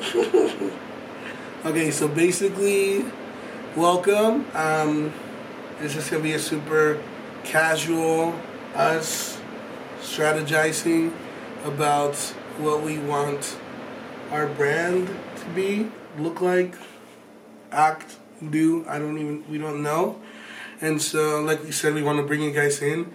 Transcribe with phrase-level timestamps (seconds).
[1.64, 3.04] okay, so basically,
[3.76, 4.46] welcome.
[4.54, 5.12] Um,
[5.78, 7.02] this is gonna be a super
[7.44, 8.34] casual
[8.74, 9.38] us
[10.00, 11.12] strategizing
[11.64, 12.16] about
[12.56, 13.58] what we want
[14.30, 16.74] our brand to be, look like,
[17.70, 18.16] act,
[18.48, 18.86] do.
[18.88, 20.18] I don't even we don't know.
[20.80, 23.12] And so, like we said, we want to bring you guys in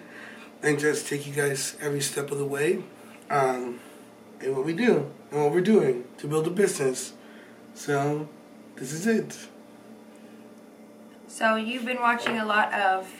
[0.61, 2.83] and just take you guys every step of the way.
[3.31, 3.79] Um,
[4.41, 7.13] and what we do and what we're doing to build a business.
[7.73, 8.27] So,
[8.75, 9.47] this is it.
[11.27, 13.11] So you've been watching a lot of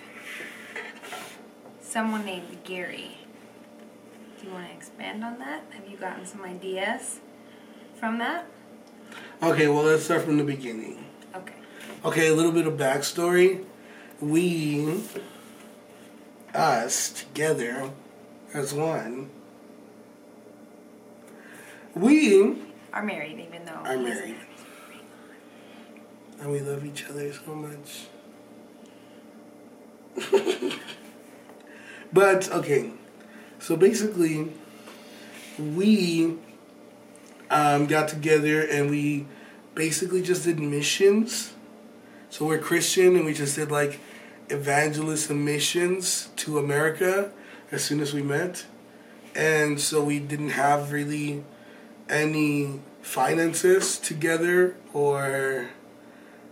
[1.82, 3.18] someone named Gary.
[4.40, 5.64] Do you want to expand on that?
[5.72, 7.20] Have you gotten some ideas
[8.00, 8.46] from that?
[9.44, 11.04] Okay, well, let's start from the beginning.
[11.36, 11.56] Okay.
[12.06, 13.66] Okay, a little bit of backstory.
[14.22, 15.04] We,
[16.54, 17.92] us, together
[18.54, 19.30] as one,
[21.96, 22.56] we
[22.94, 24.36] Are married, even though are married.
[26.42, 28.08] And we love each other so much.
[32.14, 32.92] but, okay,
[33.60, 34.52] so basically,
[35.58, 36.38] we
[37.50, 39.26] um, got together and we
[39.74, 41.54] basically just did missions.
[42.30, 44.00] So we're Christian and we just did like
[44.50, 47.32] evangelist missions to America
[47.72, 48.66] as soon as we met.
[49.34, 51.44] And so we didn't have really
[52.10, 55.70] any finances together or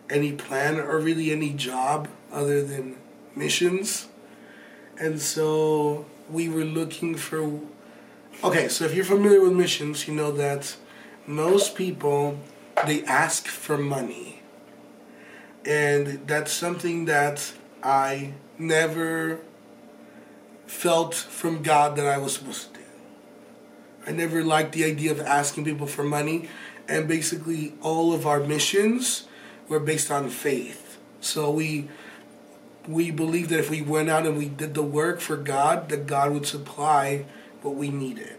[0.09, 2.95] any plan or really any job other than
[3.35, 4.07] missions.
[4.99, 7.59] And so we were looking for.
[8.43, 10.75] Okay, so if you're familiar with missions, you know that
[11.25, 12.39] most people
[12.85, 14.41] they ask for money.
[15.65, 19.39] And that's something that I never
[20.65, 22.72] felt from God that I was supposed.
[24.05, 26.49] I never liked the idea of asking people for money,
[26.87, 29.25] and basically all of our missions
[29.67, 30.97] were based on faith.
[31.21, 31.89] So we
[32.87, 36.05] we believed that if we went out and we did the work for God, that
[36.05, 37.25] God would supply
[37.61, 38.35] what we needed.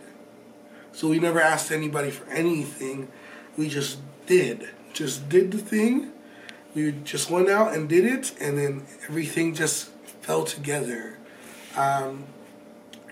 [0.92, 3.08] So we never asked anybody for anything.
[3.56, 4.68] We just did.
[4.92, 6.12] Just did the thing.
[6.74, 11.16] We just went out and did it, and then everything just fell together.
[11.76, 12.24] Um,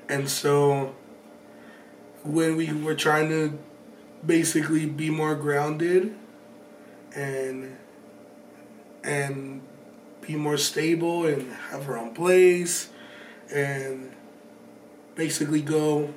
[0.08, 0.94] and so
[2.24, 3.58] when we were trying to
[4.24, 6.14] basically be more grounded
[7.14, 7.76] and
[9.02, 9.60] and
[10.20, 12.90] be more stable and have our own place
[13.52, 14.12] and
[15.16, 16.14] basically go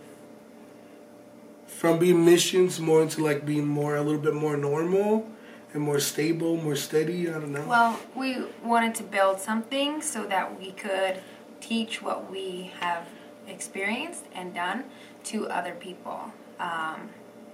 [1.66, 5.28] from being missions more into like being more a little bit more normal
[5.74, 7.30] and more stable, more steady.
[7.30, 7.66] I don't know.
[7.68, 11.20] Well, we wanted to build something so that we could
[11.60, 13.08] teach what we have
[13.48, 14.86] experienced and done
[15.26, 16.32] to other people.
[16.60, 17.10] Um,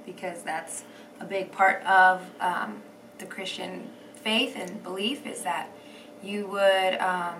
[0.05, 0.83] because that's
[1.19, 2.81] a big part of um,
[3.19, 5.69] the Christian faith and belief is that
[6.23, 7.35] you would um,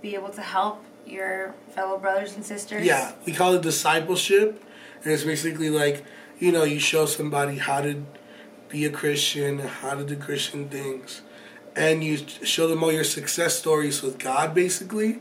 [0.00, 2.84] be able to help your fellow brothers and sisters.
[2.84, 4.62] Yeah, we call it discipleship,
[5.02, 6.04] and it's basically like
[6.38, 8.04] you know you show somebody how to
[8.68, 11.22] be a Christian, how to do Christian things,
[11.76, 15.20] and you show them all your success stories with God, basically,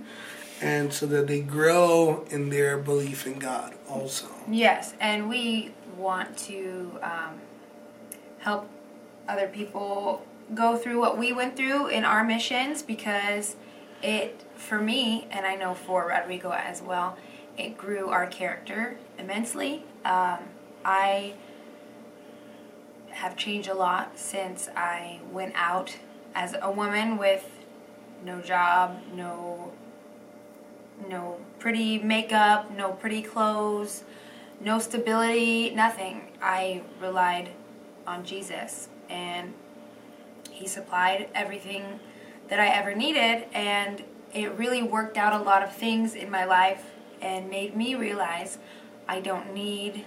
[0.63, 4.27] and so that they grow in their belief in God also.
[4.49, 7.41] Yes, and we want to um,
[8.39, 8.69] help
[9.27, 10.25] other people
[10.55, 13.57] go through what we went through in our missions because
[14.01, 17.17] it, for me, and I know for Rodrigo as well,
[17.57, 19.83] it grew our character immensely.
[20.05, 20.39] Um,
[20.85, 21.33] I
[23.09, 25.97] have changed a lot since I went out
[26.33, 27.49] as a woman with
[28.23, 29.73] no job, no
[31.09, 34.03] no pretty makeup, no pretty clothes,
[34.59, 36.31] no stability, nothing.
[36.41, 37.49] I relied
[38.05, 39.53] on Jesus and
[40.49, 41.99] he supplied everything
[42.49, 46.45] that I ever needed and it really worked out a lot of things in my
[46.45, 48.57] life and made me realize
[49.07, 50.05] I don't need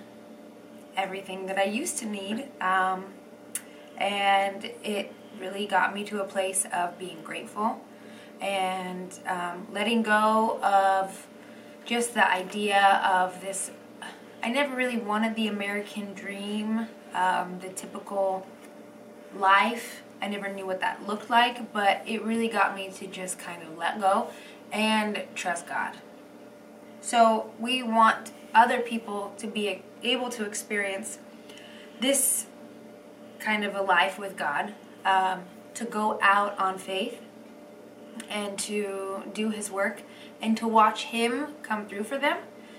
[0.97, 2.49] everything that I used to need.
[2.61, 3.07] Um,
[3.97, 7.81] and it really got me to a place of being grateful
[8.41, 11.27] and um, letting go of
[11.85, 13.71] just the idea of this.
[14.43, 18.47] I never really wanted the American dream, um, the typical
[19.35, 20.03] life.
[20.21, 23.63] I never knew what that looked like, but it really got me to just kind
[23.63, 24.29] of let go
[24.73, 25.97] and trust God.
[27.01, 31.19] So we want other people to be able to experience
[32.01, 32.47] this
[33.39, 34.75] kind of a life with God,
[35.05, 35.43] um,
[35.75, 37.21] to go out on faith
[38.29, 40.03] and to do His work
[40.41, 42.39] and to watch Him come through for them.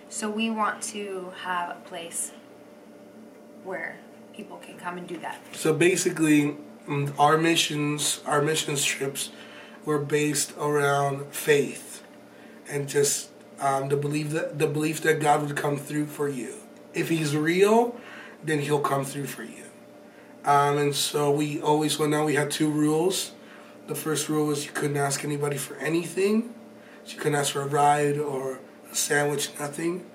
[0.10, 2.32] So we want to have a place
[3.64, 3.98] where
[4.34, 5.42] people can come and do that.
[5.54, 6.58] So basically,
[6.88, 9.32] mm, our missions, our missions trips,
[9.84, 12.04] were based around faith,
[12.70, 13.30] and just
[13.60, 16.56] um, the belief that the belief that God would come through for you.
[16.94, 18.00] If He's real,
[18.44, 19.64] then He'll come through for you.
[20.46, 22.26] Um, and so we always went out.
[22.26, 23.32] We had two rules.
[23.88, 26.54] The first rule was you couldn't ask anybody for anything.
[27.06, 28.60] So you couldn't ask for a ride or
[28.92, 30.06] a sandwich, nothing.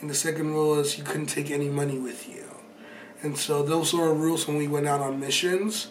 [0.00, 2.44] And the second rule is you couldn't take any money with you.
[3.22, 5.88] And so those were our rules when we went out on missions.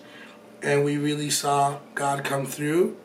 [0.62, 2.97] And we really saw God come through.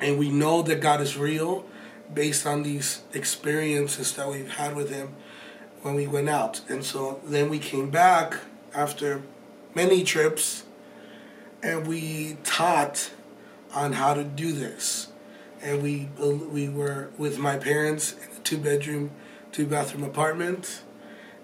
[0.00, 1.64] And we know that God is real
[2.12, 5.14] based on these experiences that we've had with Him
[5.82, 6.62] when we went out.
[6.68, 8.34] And so then we came back
[8.74, 9.22] after
[9.74, 10.64] many trips
[11.62, 13.10] and we taught
[13.74, 15.08] on how to do this.
[15.62, 19.10] And we we were with my parents in a two bedroom,
[19.50, 20.82] two bathroom apartment,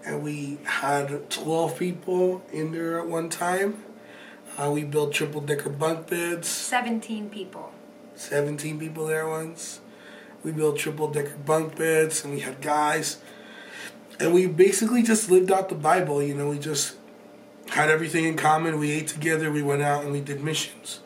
[0.04, 3.82] and we had twelve people in there at one time.
[4.56, 6.46] Uh, we built triple decker bunk beds.
[6.46, 7.72] Seventeen people.
[8.14, 9.80] Seventeen people there once.
[10.44, 13.18] We built triple decker bunk beds, and we had guys,
[14.20, 16.22] and we basically just lived out the Bible.
[16.22, 16.94] You know, we just
[17.70, 18.78] had everything in common.
[18.78, 19.50] We ate together.
[19.50, 21.00] We went out and we did missions.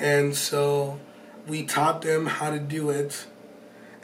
[0.00, 0.98] And so
[1.46, 3.26] we taught them how to do it,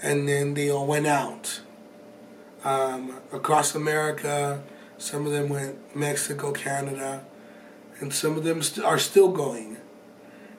[0.03, 1.63] and then they all went out
[2.65, 4.63] um, across America.
[4.99, 7.25] Some of them went Mexico, Canada,
[7.99, 9.79] and some of them st- are still going.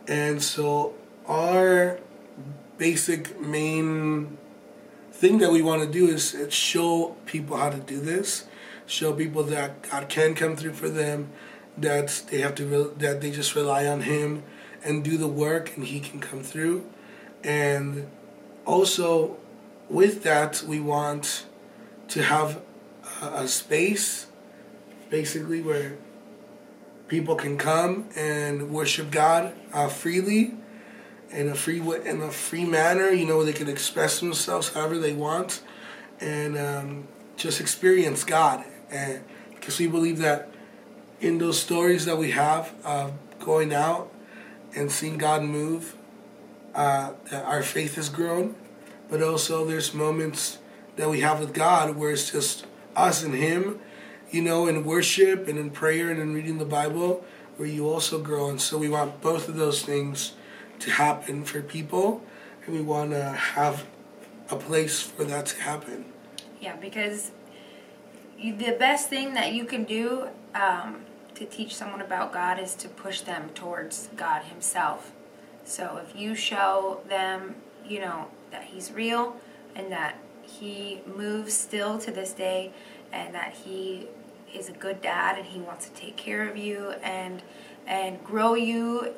[0.08, 0.96] And so
[1.28, 2.00] our
[2.80, 4.38] basic main
[5.12, 8.46] thing that we want to do is show people how to do this,
[8.88, 11.30] show people that God can come through for them,
[11.78, 14.44] that they have to re- that they just rely on Him
[14.84, 16.86] and do the work and he can come through.
[17.44, 18.10] And
[18.66, 19.38] also,
[19.90, 21.46] with that, we want
[22.10, 22.62] to have
[23.22, 24.28] a, a space
[25.10, 25.98] basically where
[27.08, 30.54] people can come and worship God uh, freely
[31.32, 33.10] in a free in a free manner.
[33.10, 35.62] You know, they can express themselves however they want,
[36.20, 38.66] and um, just experience God.
[38.90, 39.24] And
[39.56, 40.50] because we believe that
[41.20, 44.12] in those stories that we have uh, going out
[44.78, 45.96] and seeing God move,
[46.76, 48.56] uh, our faith has grown.
[49.10, 50.60] But also, there's moments
[50.98, 52.66] that we have with God where it's just
[52.96, 53.80] us and Him,
[54.32, 57.26] you know, in worship and in prayer and in reading the Bible,
[57.56, 58.50] where you also grow.
[58.50, 60.34] And so, we want both of those things
[60.80, 62.22] to happen for people,
[62.66, 63.86] and we want to have
[64.50, 66.06] a place for that to happen.
[66.62, 67.32] Yeah, because
[68.38, 71.07] the best thing that you can do um,
[71.38, 75.12] to teach someone about God is to push them towards God Himself.
[75.66, 77.56] So if you show them,
[77.88, 79.38] you know, that He's real
[79.76, 82.72] and that He moves still to this day
[83.12, 84.08] and that He
[84.54, 87.44] is a good dad and He wants to take care of you and
[87.86, 89.14] and grow you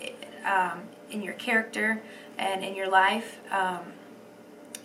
[0.46, 2.02] um, in your character
[2.38, 3.80] and in your life, um,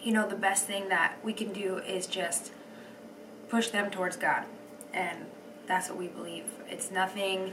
[0.02, 2.50] you know, the best thing that we can do is just
[3.48, 4.44] push them towards God.
[4.92, 5.26] And
[5.66, 6.44] that's what we believe.
[6.68, 7.52] It's nothing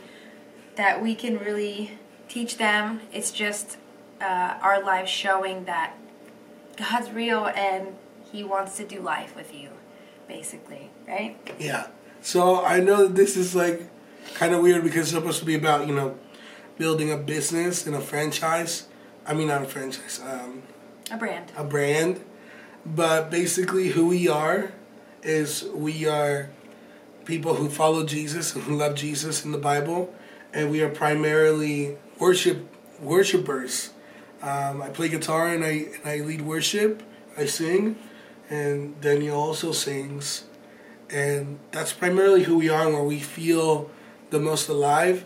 [0.75, 1.97] that we can really
[2.27, 3.01] teach them.
[3.11, 3.77] It's just
[4.21, 5.93] uh, our lives showing that
[6.77, 7.95] God's real and
[8.31, 9.69] He wants to do life with you,
[10.27, 11.37] basically, right?
[11.59, 11.87] Yeah.
[12.21, 13.89] So I know that this is like
[14.35, 16.17] kind of weird because it's supposed to be about you know
[16.77, 18.87] building a business and a franchise.
[19.25, 20.19] I mean, not a franchise.
[20.23, 20.63] Um,
[21.11, 21.51] a brand.
[21.57, 22.23] A brand.
[22.85, 24.71] But basically, who we are
[25.21, 26.49] is we are
[27.25, 30.13] people who follow Jesus and who love Jesus in the Bible,
[30.53, 32.67] and we are primarily worship
[32.99, 33.91] worshipers.
[34.41, 37.03] Um, I play guitar and I and I lead worship.
[37.37, 37.97] I sing,
[38.49, 40.45] and Danielle also sings,
[41.09, 43.89] and that's primarily who we are where we feel
[44.29, 45.25] the most alive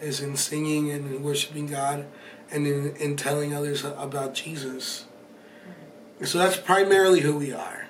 [0.00, 2.06] is in singing and in worshiping God
[2.50, 5.06] and in, in telling others about Jesus.
[6.24, 7.85] So that's primarily who we are.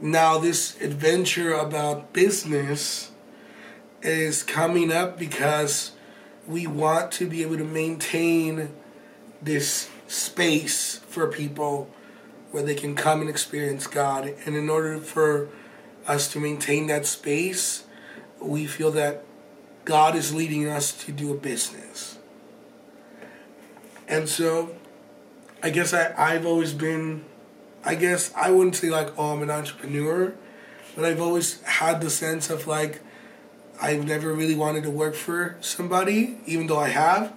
[0.00, 3.10] Now, this adventure about business
[4.00, 5.92] is coming up because
[6.46, 8.70] we want to be able to maintain
[9.42, 11.90] this space for people
[12.52, 14.34] where they can come and experience God.
[14.46, 15.48] And in order for
[16.06, 17.84] us to maintain that space,
[18.40, 19.24] we feel that
[19.84, 22.18] God is leading us to do a business.
[24.06, 24.76] And so
[25.62, 27.24] I guess I, I've always been
[27.88, 30.34] I guess I wouldn't say like, oh, I'm an entrepreneur,
[30.94, 33.00] but I've always had the sense of like,
[33.80, 37.32] I've never really wanted to work for somebody, even though I have.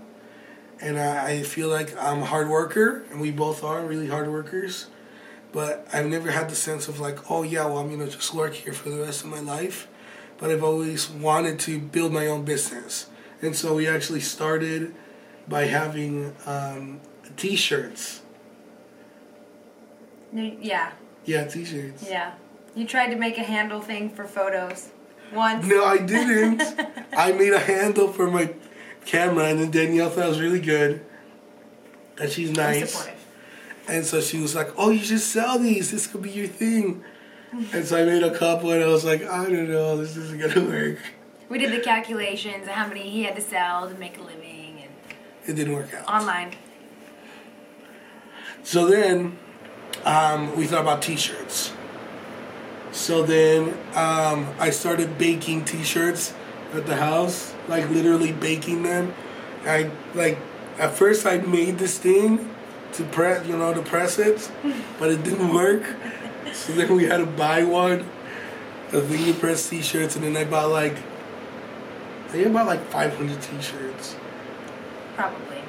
[0.81, 4.27] And I, I feel like I'm a hard worker, and we both are really hard
[4.29, 4.87] workers.
[5.53, 8.53] But I've never had the sense of like, oh yeah, well I'm gonna just work
[8.53, 9.87] here for the rest of my life.
[10.41, 13.07] but I've always wanted to build my own business.
[13.43, 14.93] And so we actually started
[15.47, 16.99] by having um,
[17.37, 18.23] t-shirts.
[20.33, 20.91] Yeah,
[21.25, 22.05] Yeah, t-shirts.
[22.09, 22.33] yeah.
[22.75, 24.89] You tried to make a handle thing for photos
[25.33, 25.65] once.
[25.65, 26.61] No, I didn't.
[27.17, 28.53] I made a handle for my
[29.05, 31.03] camera, and then Danielle thought it was really good.
[32.19, 33.09] And she's nice.
[33.87, 35.91] And so she was like, "Oh, you should sell these.
[35.91, 37.03] This could be your thing."
[37.73, 39.97] And so I made a couple, and I was like, "I don't know.
[39.97, 40.99] This isn't gonna work."
[41.49, 44.83] We did the calculations of how many he had to sell to make a living
[44.83, 44.91] and
[45.49, 46.07] It didn't work out.
[46.07, 46.53] online.
[48.63, 49.37] So then,
[50.05, 51.73] um, we thought about T-shirts.
[52.91, 56.33] So then, um, I started baking T-shirts
[56.73, 59.13] at the house, like literally baking them.
[59.65, 60.37] I like
[60.77, 62.49] at first I made this thing
[62.93, 64.49] to press, you know, to press it,
[64.99, 65.83] but it didn't work.
[66.53, 68.09] So then we had to buy one,
[68.91, 70.97] a thing to press T-shirts, and then I bought like,
[72.25, 74.15] I think I bought like 500 T-shirts,
[75.15, 75.61] Probably.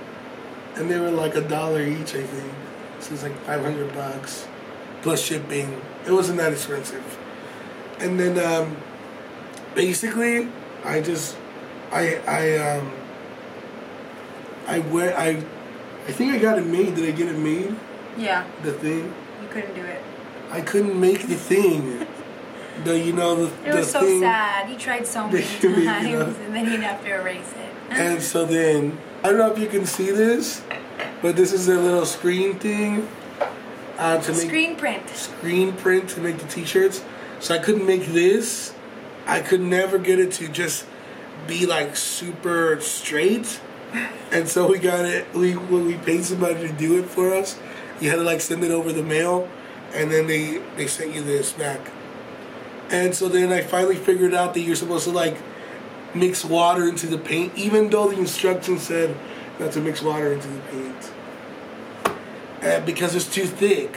[0.76, 2.52] and they were like a dollar each, I think.
[3.02, 4.46] So was like 500 bucks
[5.02, 5.80] plus shipping.
[6.06, 7.18] It wasn't that expensive.
[7.98, 8.76] And then um,
[9.74, 10.48] basically,
[10.84, 11.36] I just
[11.90, 12.92] I I um
[14.66, 15.42] I went I
[16.08, 16.94] I think I got it made.
[16.94, 17.74] Did I get it made?
[18.16, 20.02] Yeah, The thing you couldn't do it.
[20.50, 22.06] I couldn't make the thing.
[22.84, 23.66] The you know the thing.
[23.66, 24.20] It the was so thing.
[24.20, 24.66] sad.
[24.66, 27.70] He tried so many They made it times, and then he'd have to erase it.
[27.90, 30.62] And so then I don't know if you can see this,
[31.22, 33.08] but this is a little screen thing
[33.96, 35.08] uh, to make Screen print.
[35.10, 37.04] screen print to make the t-shirts.
[37.40, 38.74] So I couldn't make this.
[39.26, 40.86] I could never get it to just
[41.46, 43.60] be like super straight.
[44.32, 45.26] And so we got it.
[45.34, 47.58] We when we paid somebody to do it for us,
[48.00, 49.46] you had to like send it over the mail,
[49.92, 51.90] and then they they sent you this back.
[52.88, 55.36] And so then I finally figured out that you're supposed to like
[56.14, 59.14] mix water into the paint, even though the instructions said
[59.62, 61.12] not to mix water into the paint
[62.62, 63.96] And because it's too thick.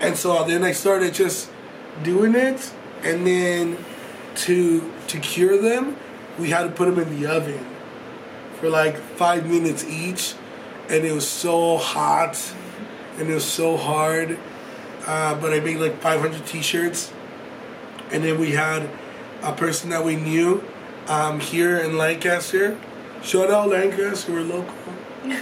[0.00, 1.50] And so then I started just
[2.04, 3.76] doing it, and then
[4.46, 5.96] to to cure them,
[6.38, 7.66] we had to put them in the oven
[8.60, 10.34] for like five minutes each,
[10.88, 12.54] and it was so hot,
[13.18, 14.38] and it was so hard.
[15.04, 17.12] Uh, but I made like 500 T-shirts,
[18.12, 18.88] and then we had
[19.42, 20.62] a person that we knew
[21.08, 22.78] um, here in Lancaster.
[23.22, 24.74] Shout out Lancaster, we're local.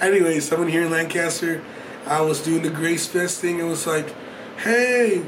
[0.00, 1.62] Anyway, someone here in Lancaster,
[2.06, 4.14] I was doing the Grace Fest thing and was like,
[4.58, 5.24] hey,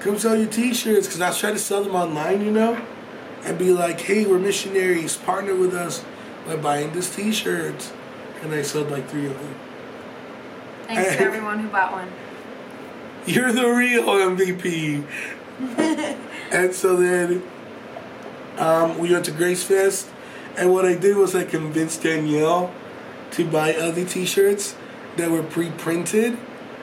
[0.00, 1.06] come sell your t-shirts.
[1.06, 2.84] Because I was trying to sell them online, you know?
[3.44, 5.16] And be like, hey, we're missionaries.
[5.16, 6.04] Partner with us
[6.46, 7.92] by buying this t-shirt.
[8.42, 9.54] And I sold like three of them.
[10.88, 12.10] Thanks to everyone who bought one.
[13.24, 15.04] You're the real MVP.
[16.50, 17.42] and so then
[18.58, 20.08] um, we went to Grace Fest.
[20.56, 22.72] And what I did was I convinced Danielle
[23.32, 24.76] to buy other t-shirts
[25.16, 26.36] that were pre-printed.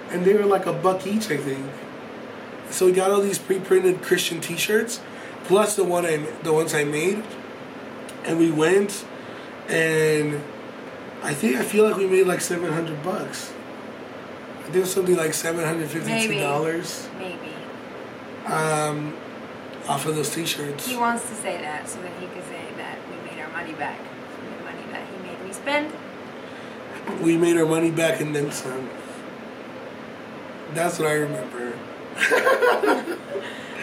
[0.10, 1.66] And they were like a buck each, I think.
[2.72, 5.02] So we got all these pre-printed Christian t-shirts,
[5.46, 7.24] plus the one I, the ones I made.
[8.26, 9.06] And we went,
[9.68, 10.42] and
[11.24, 13.52] I think I feel like we made like seven hundred bucks.
[14.60, 17.34] I think it was something like seven hundred fifty-two dollars Maybe.
[17.34, 18.54] Maybe.
[18.54, 19.16] um,
[19.88, 20.88] off of those T-shirts.
[20.88, 23.74] He wants to say that so that he can say that we made our money
[23.74, 25.92] back from the money that he made me spend.
[27.22, 28.90] We made our money back and then some.
[30.74, 31.74] That's what I remember.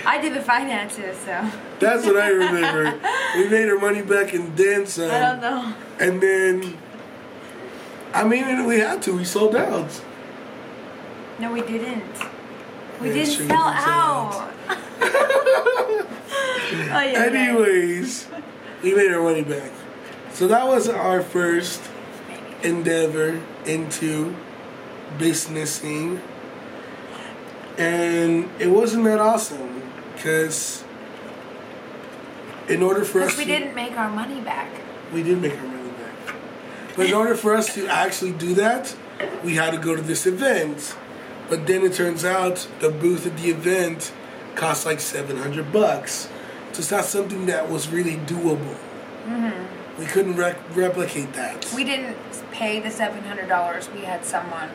[0.06, 2.98] I did the finances, so That's what I remember.
[3.36, 5.10] we made our money back and then some.
[5.10, 5.74] I don't know.
[5.98, 6.78] And then,
[8.14, 9.16] I mean, we had to.
[9.16, 9.90] We sold out.
[11.38, 12.04] No, we didn't.
[13.00, 14.52] We Yeah, didn't sure, sell sell out.
[15.00, 16.06] oh,
[16.72, 17.24] yeah, yeah.
[17.24, 18.28] Anyways,
[18.82, 19.70] we made our money back.
[20.32, 21.82] So that was our first
[22.62, 24.34] endeavor into
[25.18, 26.20] businessing.
[27.78, 29.82] And it wasn't that awesome
[30.14, 30.84] because
[32.68, 34.68] in order for us we to, didn't make our money back.
[35.12, 36.34] we did make our money back.
[36.96, 38.96] But in order for us to actually do that,
[39.44, 40.96] we had to go to this event.
[41.48, 44.12] But then it turns out the booth at the event
[44.54, 46.28] cost like 700 bucks.
[46.76, 48.76] So it's not something that was really doable.
[49.98, 51.72] We couldn't rec- replicate that.
[51.74, 52.18] We didn't
[52.52, 53.88] pay the seven hundred dollars.
[53.88, 54.68] We had someone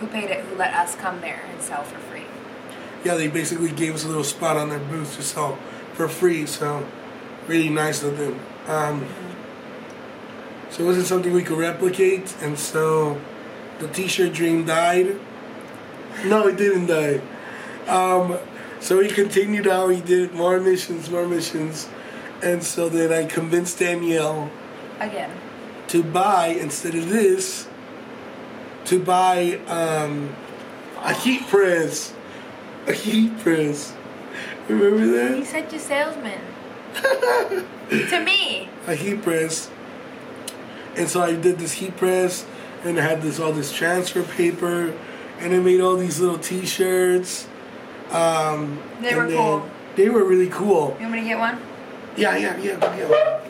[0.00, 2.24] who paid it who let us come there and sell for free.
[3.04, 5.58] yeah, they basically gave us a little spot on their booth to sell
[5.92, 6.46] for free.
[6.46, 6.86] So
[7.46, 8.40] really nice of them.
[8.66, 9.06] Um,
[10.70, 13.20] so it wasn't something we could replicate, and so
[13.78, 15.20] the T-shirt dream died.
[16.24, 17.20] No, it didn't die.
[17.86, 18.38] Um,
[18.86, 19.88] So we continued out.
[19.88, 21.88] We did more missions, more missions,
[22.40, 24.48] and so then I convinced Danielle
[25.00, 25.32] Again.
[25.88, 27.66] to buy instead of this
[28.84, 30.36] to buy um,
[30.98, 32.14] a heat press.
[32.86, 33.92] A heat press.
[34.68, 35.36] Remember that?
[35.36, 36.40] He's such a salesman.
[37.90, 38.68] to me.
[38.86, 39.68] A heat press.
[40.94, 42.46] And so I did this heat press
[42.84, 44.96] and I had this all this transfer paper
[45.40, 47.48] and I made all these little t-shirts.
[48.10, 49.68] Um, They were cool.
[49.96, 50.96] They were really cool.
[50.98, 51.58] You want me to get one?
[52.16, 53.40] Yeah, yeah, yeah, yeah.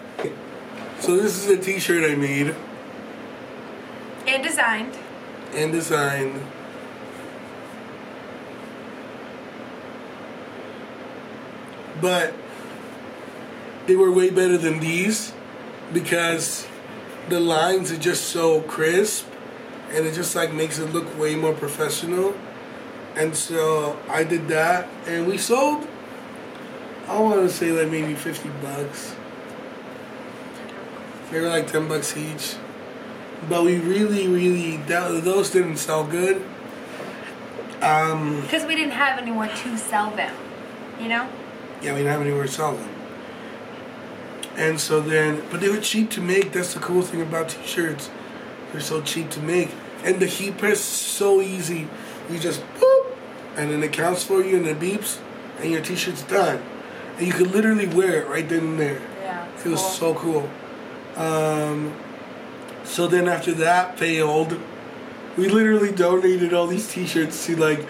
[1.00, 2.54] So this is a t-shirt I made
[4.26, 4.94] And designed.
[5.54, 6.40] and designed.
[12.00, 12.34] But
[13.86, 15.32] they were way better than these
[15.92, 16.66] because
[17.28, 19.26] the lines are just so crisp
[19.90, 22.34] and it just like makes it look way more professional.
[23.16, 25.86] And so I did that and we sold
[27.08, 29.14] I want to say like maybe 50 bucks.
[31.30, 32.56] They were like 10 bucks each.
[33.48, 36.42] But we really, really, that, those didn't sell good.
[37.80, 40.34] Um, Because we didn't have anyone to sell them.
[41.00, 41.28] You know?
[41.82, 42.88] yeah, we didn't have anywhere to sell them.
[44.56, 46.52] And so then, but they were cheap to make.
[46.52, 48.10] That's the cool thing about t-shirts.
[48.72, 49.70] They're so cheap to make.
[50.02, 51.86] And the heat press is so easy.
[52.30, 52.95] You just boop,
[53.56, 55.18] and then it counts for you and it beeps,
[55.60, 56.62] and your t-shirt's done.
[57.18, 59.00] And you could literally wear it right then and there.
[59.22, 59.46] Yeah.
[59.64, 60.48] It was so cool.
[61.16, 61.94] Um,
[62.84, 64.58] so then after that failed,
[65.36, 67.86] we literally donated all these T-shirts to like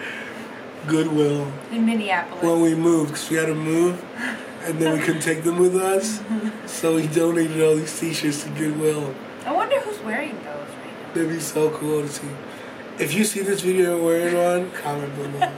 [0.87, 2.43] Goodwill In Minneapolis.
[2.43, 4.03] when we moved because we had to move,
[4.63, 6.21] and then we couldn't take them with us.
[6.67, 9.13] So we donated all these T-shirts to Goodwill.
[9.45, 11.13] I wonder who's wearing those right now.
[11.13, 12.27] That'd be so cool to see.
[12.99, 15.51] If you see this video wearing one, comment below.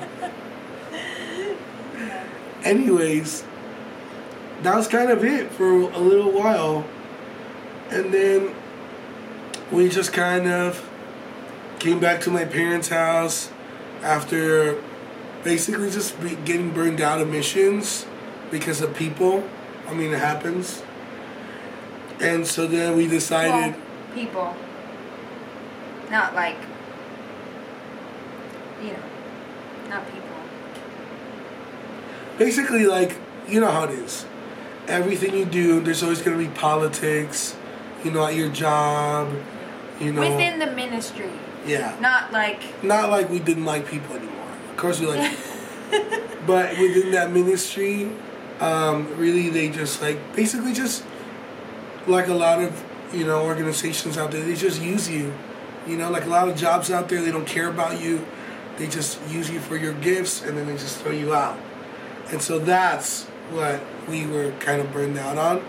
[2.64, 3.46] Anyways,
[4.64, 6.86] that was kind of it for a little while.
[7.90, 8.54] And then
[9.72, 10.88] we just kind of
[11.80, 13.50] came back to my parents' house
[14.02, 14.84] after
[15.44, 18.06] basically just be getting burned out of missions
[18.52, 19.48] because of people.
[19.88, 20.84] I mean, it happens.
[22.20, 23.76] And so then we decided.
[23.76, 24.56] Well, people.
[26.12, 26.58] Not like,
[28.82, 29.00] you know,
[29.90, 30.30] not people.
[32.38, 34.26] basically like you know how it is.
[34.88, 37.56] Everything you do there's always going to be politics
[38.04, 39.32] you know at your job
[40.00, 40.22] you know.
[40.22, 41.30] Within the ministry.
[41.66, 41.98] yeah.
[42.00, 44.48] Not like, not like we didn't like people anymore.
[44.72, 45.30] Of course we like
[45.92, 46.20] people.
[46.48, 48.12] But within that ministry
[48.60, 51.04] um, really they just like basically just
[52.08, 55.34] like a lot of you know organizations out there they just use you.
[55.88, 58.26] You know like a lot of jobs out there they don't care about you
[58.80, 61.60] they just use you for your gifts and then they just throw you out.
[62.32, 65.64] And so that's what we were kind of burned out on.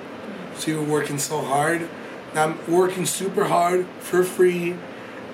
[0.56, 1.88] So we were working so hard.
[2.34, 4.76] Now i'm working super hard for free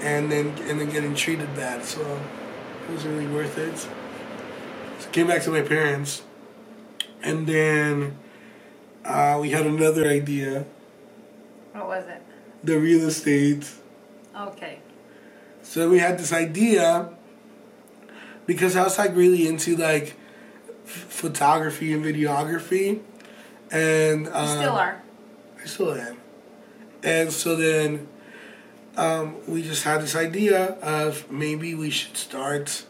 [0.01, 1.85] and then and then getting treated bad.
[1.85, 2.01] So
[2.89, 3.79] it was really worth it.
[3.79, 6.23] So came back to my parents
[7.23, 8.19] and then
[9.05, 10.67] uh, we had another idea.
[11.73, 12.23] What was it?
[12.67, 13.71] the real estate.
[14.37, 14.81] Okay.
[15.63, 17.11] So we had this idea
[18.47, 20.15] because I was like really into like
[20.85, 23.01] f- photography and videography,
[23.71, 25.03] and You um, still are.
[25.63, 26.17] I still am.
[27.03, 28.09] And so then
[28.97, 32.85] um, we just had this idea of maybe we should start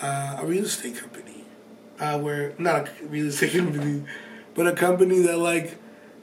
[0.00, 1.44] uh, a real estate company,
[2.00, 4.04] uh, where not a real estate company,
[4.54, 5.76] but a company that like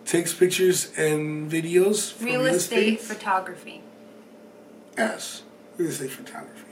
[0.06, 2.12] takes pictures and videos.
[2.14, 3.08] for Real estate estates.
[3.08, 3.82] photography.
[4.98, 5.44] Yes,
[5.78, 6.69] real estate photography.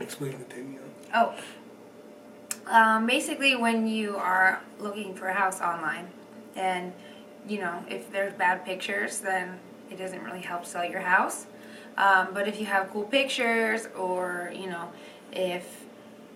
[0.00, 0.82] Explain it, Danielle.
[1.14, 1.34] Oh.
[2.66, 6.08] Um, basically, when you are looking for a house online,
[6.56, 6.92] and
[7.46, 9.58] you know, if there's bad pictures, then
[9.90, 11.46] it doesn't really help sell your house.
[11.96, 14.90] Um, but if you have cool pictures, or you know,
[15.30, 15.84] if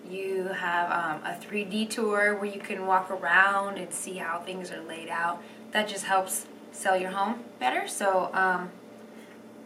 [0.09, 4.71] you have um, a 3D tour where you can walk around and see how things
[4.71, 5.41] are laid out,
[5.71, 7.87] that just helps sell your home better.
[7.87, 8.69] So, um,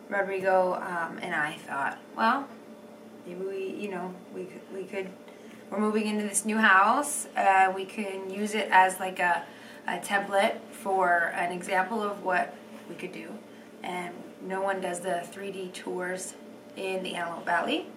[0.09, 2.47] Rodrigo um, and I thought, well,
[3.25, 5.09] maybe we, you know, we could, we could,
[5.69, 7.27] we're moving into this new house.
[7.35, 9.43] Uh, we can use it as like a,
[9.87, 12.55] a template for an example of what
[12.89, 13.29] we could do.
[13.83, 16.35] And no one does the 3D tours
[16.75, 17.87] in the Antelope Valley.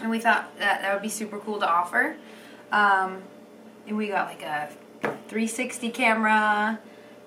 [0.00, 2.16] And we thought that that would be super cool to offer.
[2.70, 3.22] Um,
[3.86, 4.70] and we got like a
[5.02, 6.78] 360 camera.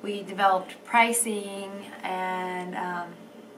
[0.01, 1.69] We developed pricing
[2.03, 3.09] and um,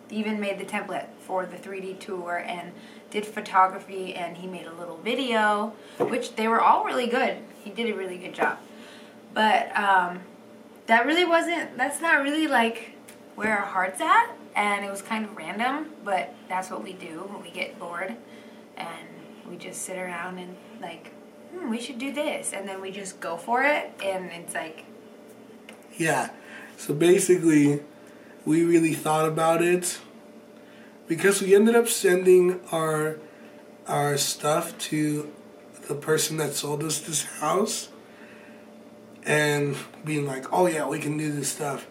[0.10, 2.72] even made the template for the 3D tour and
[3.14, 7.38] did photography and he made a little video, which they were all really good.
[7.64, 8.58] He did a really good job.
[9.36, 10.22] But um,
[10.88, 12.96] that really wasn't, that's not really like
[13.36, 14.32] where our heart's at.
[14.56, 18.16] And it was kind of random, but that's what we do when we get bored.
[18.78, 19.08] And
[19.48, 21.12] we just sit around and like,
[21.52, 22.52] hmm, we should do this.
[22.52, 23.92] And then we just go for it.
[24.04, 24.86] And it's like,
[25.98, 26.32] Yeah.
[26.78, 27.82] So basically,
[28.44, 30.00] we really thought about it
[31.08, 33.18] because we ended up sending our
[33.88, 35.32] our stuff to
[35.88, 37.90] the person that sold us this house
[39.26, 41.88] and being like, "Oh yeah, we can do this stuff."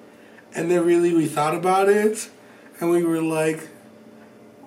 [0.55, 2.31] And then really we thought about it
[2.81, 3.69] and we were like,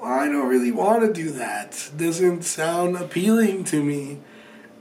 [0.02, 1.90] well, I don't really want to do that.
[1.98, 4.20] Doesn't sound appealing to me.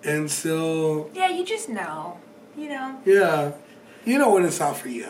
[0.05, 2.19] And so, yeah, you just know.
[2.57, 3.01] You know?
[3.05, 3.53] yeah,
[4.05, 5.09] you know when it's not for you.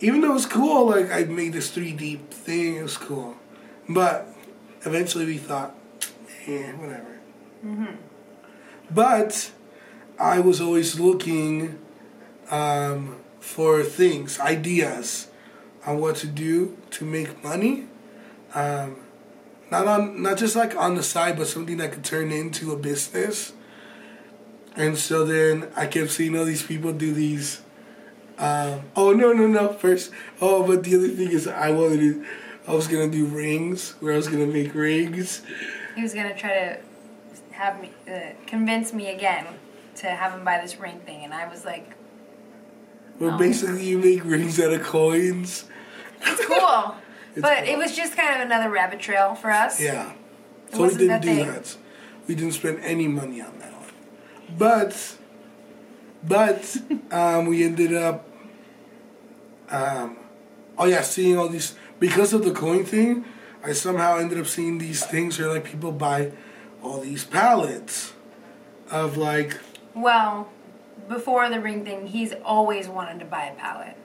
[0.00, 3.36] Even though it was cool, like I made this 3D thing, it was cool.
[3.88, 4.28] But
[4.84, 5.74] eventually we thought,
[6.46, 7.18] eh, whatever.
[8.90, 9.50] But
[10.18, 11.78] I was always looking
[12.50, 15.28] um, for things, ideas
[15.86, 17.86] on what to do to make money.
[18.54, 18.96] Um,
[19.70, 22.76] not on, not just like on the side, but something that could turn into a
[22.76, 23.52] business.
[24.76, 27.62] And so then I kept seeing all these people do these.
[28.38, 29.72] Um, oh no no no!
[29.72, 32.26] First, oh, but the other thing is I wanted to.
[32.68, 35.42] I was gonna do rings, where I was gonna make rings.
[35.94, 36.78] He was gonna try to
[37.52, 39.46] have me uh, convince me again
[39.96, 41.94] to have him buy this ring thing, and I was like,
[43.18, 43.38] Where Oh.
[43.38, 45.64] basically you make rings out of coins.
[46.20, 46.94] "It's cool,"
[47.34, 47.68] It's but cool.
[47.68, 49.80] it was just kind of another rabbit trail for us.
[49.80, 50.12] Yeah.
[50.68, 51.46] It So we didn't do thing.
[51.46, 51.76] that.
[52.26, 53.88] We didn't spend any money on that one.
[54.58, 55.16] But
[56.26, 56.76] but
[57.10, 58.28] um, we ended up
[59.70, 60.16] um,
[60.78, 63.24] oh yeah, seeing all these because of the coin thing,
[63.64, 66.32] I somehow ended up seeing these things where like people buy
[66.82, 68.12] all these pallets
[68.90, 69.58] of like
[69.94, 70.48] Well,
[71.08, 73.96] before the ring thing, he's always wanted to buy a pallet.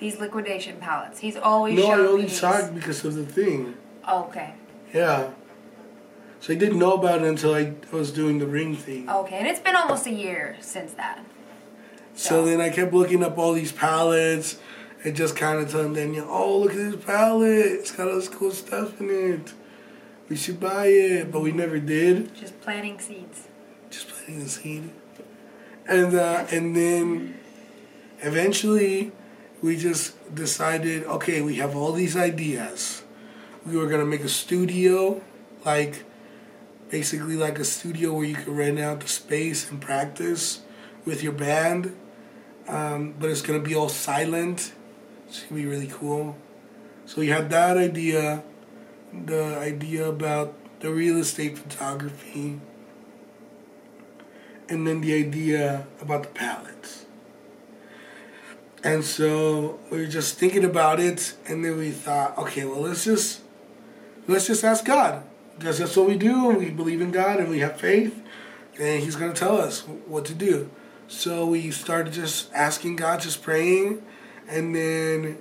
[0.00, 1.18] These liquidation pallets.
[1.18, 2.38] He's always no, I only these.
[2.38, 3.74] saw it because of the thing.
[4.06, 4.54] Oh, okay.
[4.94, 5.30] Yeah.
[6.40, 9.10] So I didn't know about it until I was doing the ring thing.
[9.10, 11.24] Okay, and it's been almost a year since that.
[12.18, 14.58] So then I kept looking up all these pallets
[15.04, 17.64] and just kind of telling Danielle, oh, look at this pallet.
[17.64, 19.52] It's got all this cool stuff in it.
[20.28, 21.30] We should buy it.
[21.30, 22.34] But we never did.
[22.34, 23.46] Just planting seeds.
[23.88, 24.90] Just planting the seed.
[25.86, 27.38] And, uh, and then
[28.20, 29.12] eventually
[29.62, 33.04] we just decided, okay, we have all these ideas.
[33.64, 35.22] We were going to make a studio,
[35.64, 36.02] like
[36.90, 40.62] basically like a studio where you could rent out the space and practice
[41.04, 41.94] with your band.
[42.68, 44.72] Um, but it's gonna be all silent.
[45.26, 46.36] It's gonna be really cool.
[47.06, 48.42] So we had that idea,
[49.12, 52.60] the idea about the real estate photography,
[54.68, 57.06] and then the idea about the pallets.
[58.84, 63.04] And so we were just thinking about it, and then we thought, okay, well let's
[63.04, 63.40] just
[64.26, 65.24] let's just ask God,
[65.58, 68.22] because that's what we do, and we believe in God, and we have faith,
[68.78, 70.70] and He's gonna tell us what to do.
[71.08, 74.02] So we started just asking God, just praying,
[74.46, 75.38] and then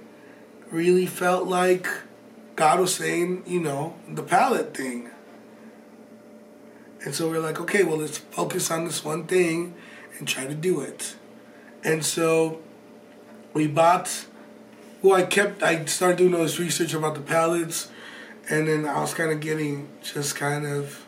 [0.71, 1.87] really felt like
[2.55, 5.09] God was saying, you know, the pallet thing.
[7.03, 9.75] And so we're like, okay, well, let's focus on this one thing
[10.17, 11.17] and try to do it.
[11.83, 12.61] And so
[13.53, 14.25] we bought,
[15.01, 17.91] well, I kept, I started doing all this research about the pallets,
[18.49, 21.05] and then I was kind of getting just kind of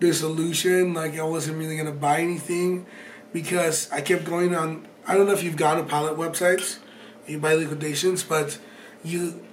[0.00, 2.86] disillusioned, like I wasn't really going to buy anything
[3.32, 4.86] because I kept going on.
[5.06, 6.78] I don't know if you've gone to pallet websites,
[7.26, 8.58] you buy liquidations, but
[9.04, 9.44] you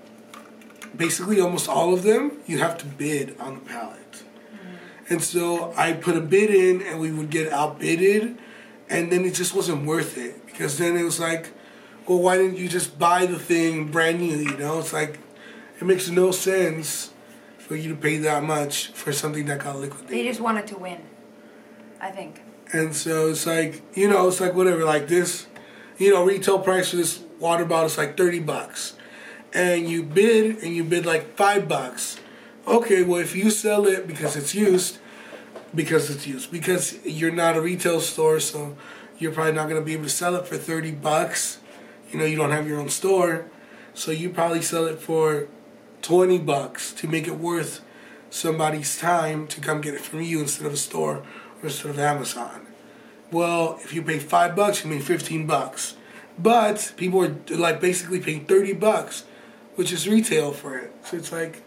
[0.96, 4.12] basically almost all of them you have to bid on the pallet.
[4.12, 5.14] Mm-hmm.
[5.14, 8.38] And so I put a bid in, and we would get outbidded,
[8.90, 11.52] and then it just wasn't worth it because then it was like,
[12.08, 14.38] well, why didn't you just buy the thing brand new?
[14.38, 15.20] You know, it's like
[15.80, 17.12] it makes no sense
[17.58, 20.10] for you to pay that much for something that got liquidated.
[20.10, 21.02] They just wanted to win.
[22.00, 22.42] I think.
[22.76, 25.48] And so it's like, you know, it's like whatever, like this,
[25.98, 28.98] you know, retail price for this water bottle is like 30 bucks.
[29.54, 32.20] And you bid and you bid like 5 bucks.
[32.68, 34.98] Okay, well, if you sell it because it's used,
[35.74, 38.76] because it's used, because you're not a retail store, so
[39.18, 41.60] you're probably not going to be able to sell it for 30 bucks.
[42.12, 43.46] You know, you don't have your own store.
[43.94, 45.48] So you probably sell it for
[46.02, 47.80] 20 bucks to make it worth
[48.30, 51.24] somebody's time to come get it from you instead of a store
[51.62, 52.65] or instead of Amazon.
[53.32, 55.96] Well, if you pay five bucks, you make 15 bucks.
[56.38, 59.24] But people are like basically paying 30 bucks.
[59.76, 60.94] which is retail for it.
[61.04, 61.62] So it's like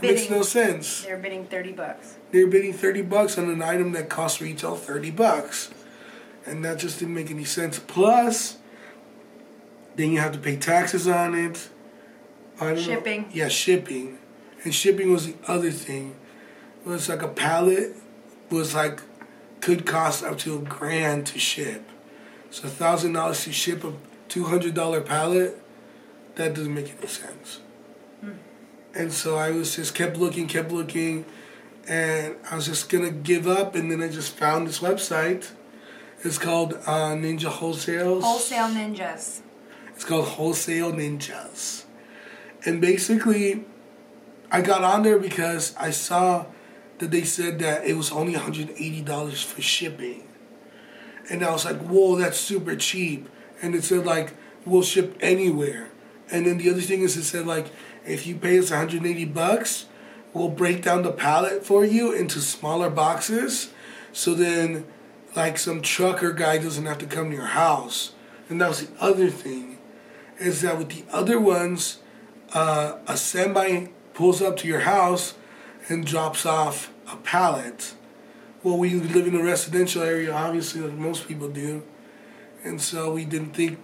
[0.00, 1.02] makes no sense.
[1.04, 2.16] They're bidding thirty bucks.
[2.30, 5.70] They're bidding thirty bucks on an item that costs retail thirty bucks,
[6.46, 7.80] and that just didn't make any sense.
[7.80, 8.58] Plus,
[9.96, 11.68] then you have to pay taxes on it.
[12.60, 12.80] Don't know.
[12.80, 13.28] Shipping.
[13.32, 14.18] Yeah, shipping,
[14.62, 16.14] and shipping was the other thing.
[16.86, 17.96] It was like a pallet
[18.50, 19.00] was like
[19.62, 21.88] could cost up to a grand to ship.
[22.50, 23.94] So thousand dollars to ship a
[24.28, 25.58] two hundred dollar pallet,
[26.34, 27.60] that doesn't make any sense.
[28.94, 31.24] And so I was just kept looking, kept looking,
[31.88, 33.74] and I was just gonna give up.
[33.74, 35.52] And then I just found this website.
[36.22, 38.20] It's called uh, Ninja Wholesale.
[38.20, 39.40] Wholesale ninjas.
[39.94, 41.84] It's called Wholesale Ninjas.
[42.64, 43.64] And basically,
[44.50, 46.46] I got on there because I saw
[46.98, 50.28] that they said that it was only $180 for shipping.
[51.30, 53.28] And I was like, whoa, that's super cheap.
[53.60, 55.90] And it said, like, we'll ship anywhere.
[56.30, 57.66] And then the other thing is, it said, like,
[58.04, 59.86] if you pay us 180 bucks,
[60.32, 63.72] we'll break down the pallet for you into smaller boxes.
[64.12, 64.86] So then,
[65.36, 68.12] like, some trucker guy doesn't have to come to your house.
[68.48, 69.78] And that was the other thing,
[70.38, 71.98] is that with the other ones,
[72.52, 75.34] uh, a semi pulls up to your house
[75.88, 77.94] and drops off a pallet.
[78.62, 81.82] Well, we live in a residential area, obviously, like most people do.
[82.64, 83.78] And so we didn't think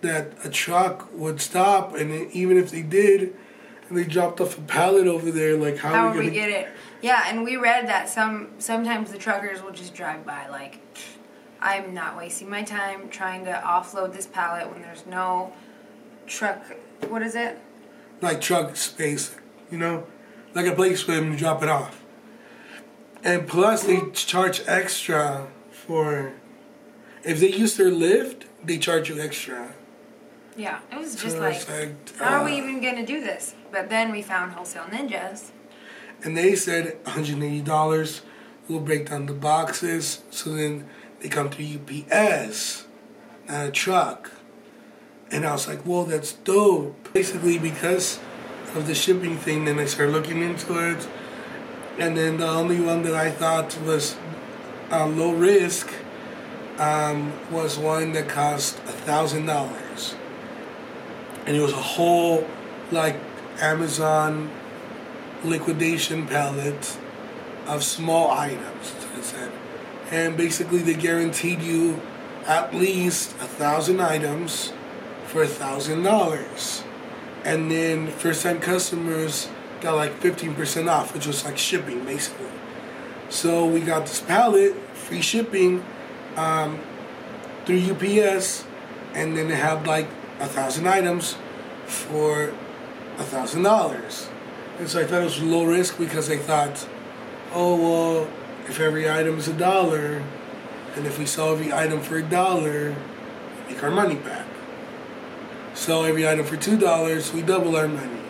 [0.00, 1.94] that a truck would stop.
[1.94, 3.36] And even if they did,
[3.88, 6.34] and they dropped off a pallet over there, like, how, How are we we going
[6.34, 6.68] to get it?
[7.00, 10.80] Yeah, and we read that some sometimes the truckers will just drive by like
[11.60, 15.52] I'm not wasting my time trying to offload this pallet when there's no
[16.26, 16.60] truck
[17.08, 17.58] what is it?
[18.20, 19.34] like truck space,
[19.70, 20.06] you know,
[20.54, 22.02] like a for them to drop it off.
[23.22, 26.32] And plus, they charge extra for
[27.24, 29.74] if they use their lift, they charge you extra.
[30.56, 30.80] Yeah.
[30.90, 33.54] It was just So like, like, how are we uh, even gonna do this?
[33.70, 35.50] But then we found wholesale ninjas.
[36.24, 38.22] And they said $180
[38.68, 40.86] We'll break down the boxes, so then
[41.20, 42.86] they come through UPS,
[43.48, 44.30] not a truck.
[45.30, 47.14] And I was like, whoa, that's dope.
[47.14, 48.20] Basically, because
[48.78, 51.08] of the shipping thing, then I started looking into it.
[51.98, 54.16] And then the only one that I thought was
[54.90, 55.92] uh, low risk
[56.78, 60.14] um, was one that cost a thousand dollars,
[61.44, 62.46] and it was a whole
[62.92, 63.16] like
[63.60, 64.50] Amazon
[65.44, 66.96] liquidation pallet
[67.66, 68.94] of small items.
[70.10, 72.00] And basically they guaranteed you
[72.46, 74.72] at least a thousand items
[75.26, 76.82] for a thousand dollars,
[77.48, 79.48] and then first time customers
[79.80, 82.52] got like fifteen percent off, which was like shipping basically.
[83.30, 85.82] So we got this pallet, free shipping,
[86.36, 86.78] um,
[87.64, 88.66] through UPS,
[89.14, 90.08] and then it had like
[90.40, 91.36] a thousand items
[91.86, 92.52] for
[93.16, 94.28] a thousand dollars.
[94.78, 96.86] And so I thought it was low risk because I thought,
[97.54, 98.30] oh well,
[98.68, 100.22] if every item is a dollar,
[100.96, 102.94] and if we sell every item for a dollar,
[103.66, 104.47] we make our money back.
[105.78, 108.20] Sell every item for two dollars, we double our money.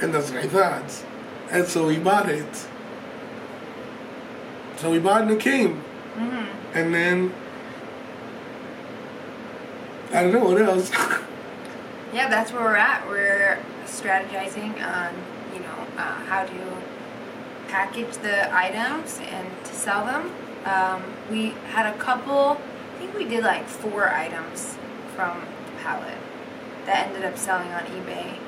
[0.00, 1.04] And that's what I thought.
[1.52, 2.66] And so we bought it.
[4.76, 5.84] So we bought and it came.
[6.74, 7.32] And then
[10.12, 10.90] I don't know what else.
[12.12, 13.06] Yeah, that's where we're at.
[13.08, 15.14] We're strategizing on,
[15.52, 16.82] you know, uh, how to
[17.68, 20.32] package the items and to sell them.
[20.64, 22.60] Um, we had a couple,
[22.94, 24.78] I think we did like four items
[25.14, 25.42] from
[25.86, 26.18] pallet
[26.84, 28.38] that ended up selling on eBay,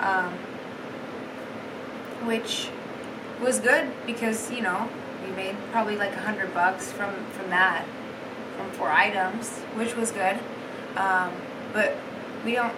[0.00, 0.32] um,
[2.26, 2.70] which
[3.42, 4.88] was good because you know
[5.24, 7.84] we made probably like a hundred bucks from from that
[8.56, 10.38] from four items, which was good.
[10.96, 11.32] Um,
[11.72, 11.96] but
[12.44, 12.74] we don't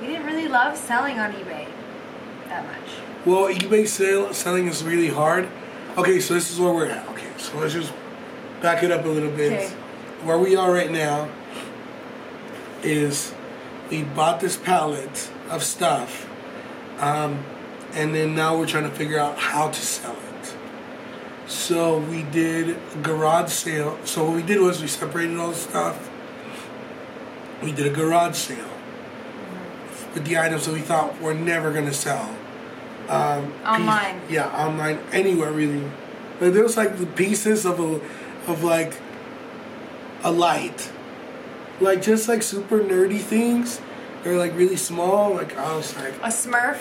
[0.00, 1.66] we didn't really love selling on eBay
[2.48, 2.90] that much.
[3.24, 5.48] well, eBay sale selling is really hard.
[5.96, 7.08] Okay, so this is where we're at.
[7.10, 7.92] Okay, so let's just
[8.60, 9.52] back it up a little bit.
[9.52, 9.68] Okay.
[10.24, 11.28] Where we are right now
[12.84, 13.32] is
[13.90, 16.28] we bought this pallet of stuff,
[17.00, 17.44] um,
[17.92, 20.56] and then now we're trying to figure out how to sell it.
[21.46, 23.98] So we did a garage sale.
[24.04, 26.10] So what we did was we separated all the stuff.
[27.62, 28.70] We did a garage sale
[30.14, 32.34] with the items that we thought were never gonna sell.
[33.08, 34.20] Um, piece- Online.
[34.30, 35.82] yeah, online, anywhere really.
[36.40, 38.00] But there was like the pieces of a,
[38.50, 38.94] of like
[40.22, 40.90] a light,
[41.80, 43.80] like just like super nerdy things.
[44.22, 45.34] They're like really small.
[45.34, 46.78] Like I was like, A Smurf,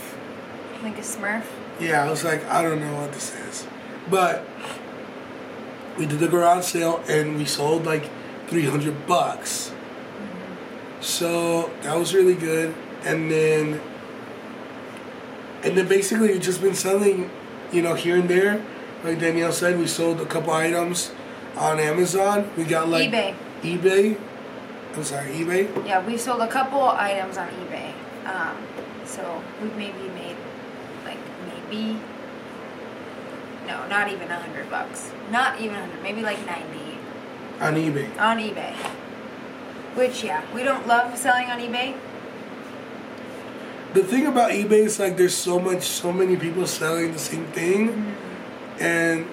[0.82, 1.44] like a Smurf.
[1.80, 3.68] yeah, I was like, I don't know what this is.
[4.10, 4.46] But
[5.98, 8.10] we did the garage sale and we sold like
[8.48, 9.70] 300 bucks.
[9.72, 11.02] Mm-hmm.
[11.02, 12.74] So that was really good.
[13.04, 13.80] And then
[15.64, 17.30] And then basically we've just been selling,
[17.72, 18.64] you know, here and there.
[19.04, 21.12] Like Danielle said, we sold a couple items
[21.56, 22.50] on Amazon.
[22.58, 23.36] We got like eBay.
[23.64, 24.18] eBay.
[24.96, 25.88] I'm sorry, eBay.
[25.88, 27.94] Yeah, we've sold a couple items on eBay.
[28.26, 28.56] Um,
[29.06, 30.38] so we've maybe made
[31.04, 32.00] like maybe
[33.68, 35.12] no, not even a hundred bucks.
[35.32, 36.98] Not even a hundred, maybe like ninety
[37.60, 38.20] On eBay.
[38.20, 38.76] on eBay.
[39.96, 41.96] Which yeah, we don't love selling on eBay.
[43.94, 47.46] The thing about eBay is like there's so much, so many people selling the same
[47.48, 48.16] thing,
[48.80, 49.28] and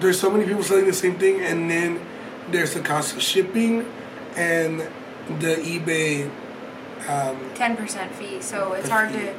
[0.00, 2.00] there's so many people selling the same thing, and then
[2.50, 3.84] there's the cost of shipping,
[4.38, 4.80] and
[5.40, 6.30] the eBay.
[7.08, 8.40] Um, ten percent fee.
[8.40, 9.18] So it's hard fee.
[9.18, 9.34] to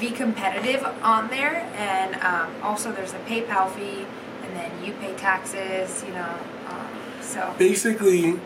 [0.00, 4.06] be competitive on there, and um, also there's a PayPal fee,
[4.42, 6.04] and then you pay taxes.
[6.06, 6.38] You know,
[6.68, 6.88] um,
[7.20, 8.40] so basically,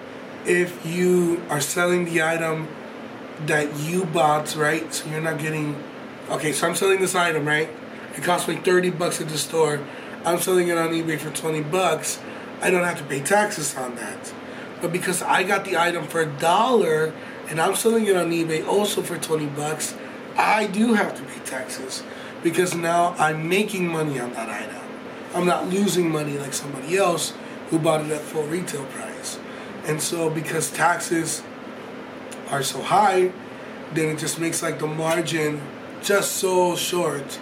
[0.46, 2.68] if you are selling the item
[3.46, 4.92] that you bought, right?
[4.92, 5.76] So you're not getting.
[6.30, 7.70] Okay, so I'm selling this item, right?
[8.16, 9.80] It cost me thirty bucks at the store.
[10.24, 12.20] I'm selling it on eBay for twenty bucks.
[12.60, 14.34] I don't have to pay taxes on that.
[14.80, 17.12] But because I got the item for a dollar
[17.48, 19.94] and I'm selling it on eBay also for twenty bucks,
[20.36, 22.02] I do have to pay taxes
[22.42, 24.82] because now I'm making money on that item.
[25.34, 27.34] I'm not losing money like somebody else
[27.70, 29.38] who bought it at full retail price.
[29.84, 31.42] And so because taxes
[32.50, 33.32] are so high,
[33.94, 35.60] then it just makes like the margin
[36.02, 37.38] just so short.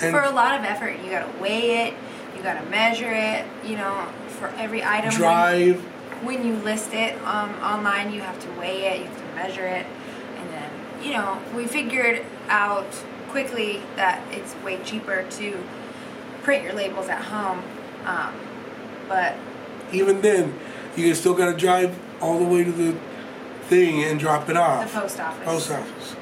[0.00, 1.94] And for a lot of effort, you gotta weigh it,
[2.36, 3.44] you gotta measure it.
[3.64, 5.10] You know, for every item.
[5.10, 5.76] drive.
[5.76, 9.66] when you list it um, online, you have to weigh it, you have to measure
[9.66, 9.86] it,
[10.36, 10.70] and then
[11.02, 12.86] you know we figured out
[13.28, 15.62] quickly that it's way cheaper to
[16.42, 17.62] print your labels at home.
[18.04, 18.34] Um,
[19.08, 19.34] but
[19.92, 20.58] Even then,
[20.96, 22.96] you still gotta drive all the way to the
[23.68, 24.92] thing and drop it off.
[24.92, 25.44] the post office.
[25.44, 26.16] Post office.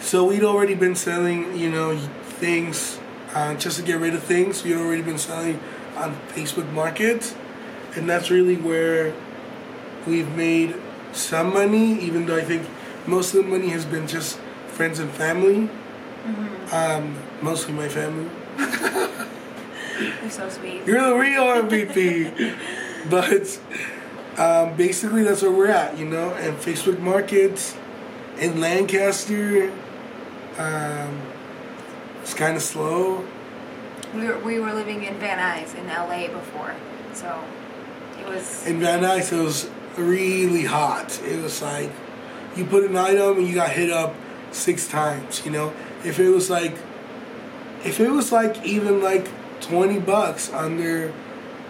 [0.00, 2.98] So we'd already been selling, you know, things
[3.34, 4.64] uh, just to get rid of things.
[4.64, 5.60] We'd already been selling
[5.96, 7.34] on Facebook Market,
[7.96, 9.14] and that's really where
[10.06, 10.76] we've made
[11.12, 12.00] some money.
[12.00, 12.66] Even though I think
[13.06, 15.68] most of the money has been just friends and family,
[16.72, 18.30] um, mostly my family.
[19.98, 20.86] You're so sweet.
[20.86, 22.56] You're the real MVP.
[23.10, 23.60] but
[24.38, 26.34] um, basically, that's where we're at, you know.
[26.34, 27.76] And Facebook Markets
[28.38, 29.72] in Lancaster,
[30.58, 31.22] um,
[32.22, 33.26] it's kind of slow.
[34.14, 36.74] We were, we were living in Van Nuys in LA before,
[37.12, 37.42] so
[38.28, 38.66] was.
[38.66, 41.20] In Van Nuys, it was really hot.
[41.24, 41.90] It was like
[42.56, 44.14] you put an item and you got hit up
[44.50, 45.44] six times.
[45.44, 45.72] You know,
[46.04, 46.76] if it was like,
[47.84, 49.28] if it was like even like
[49.60, 51.12] twenty bucks under,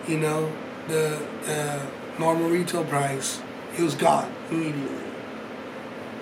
[0.07, 0.53] you know,
[0.88, 1.87] the the
[2.18, 3.40] normal retail price,
[3.77, 4.97] it was gone immediately.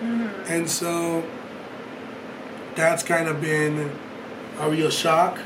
[0.00, 0.52] Mm-hmm.
[0.52, 1.24] And so
[2.74, 3.90] that's kind of been
[4.58, 5.38] a real shock,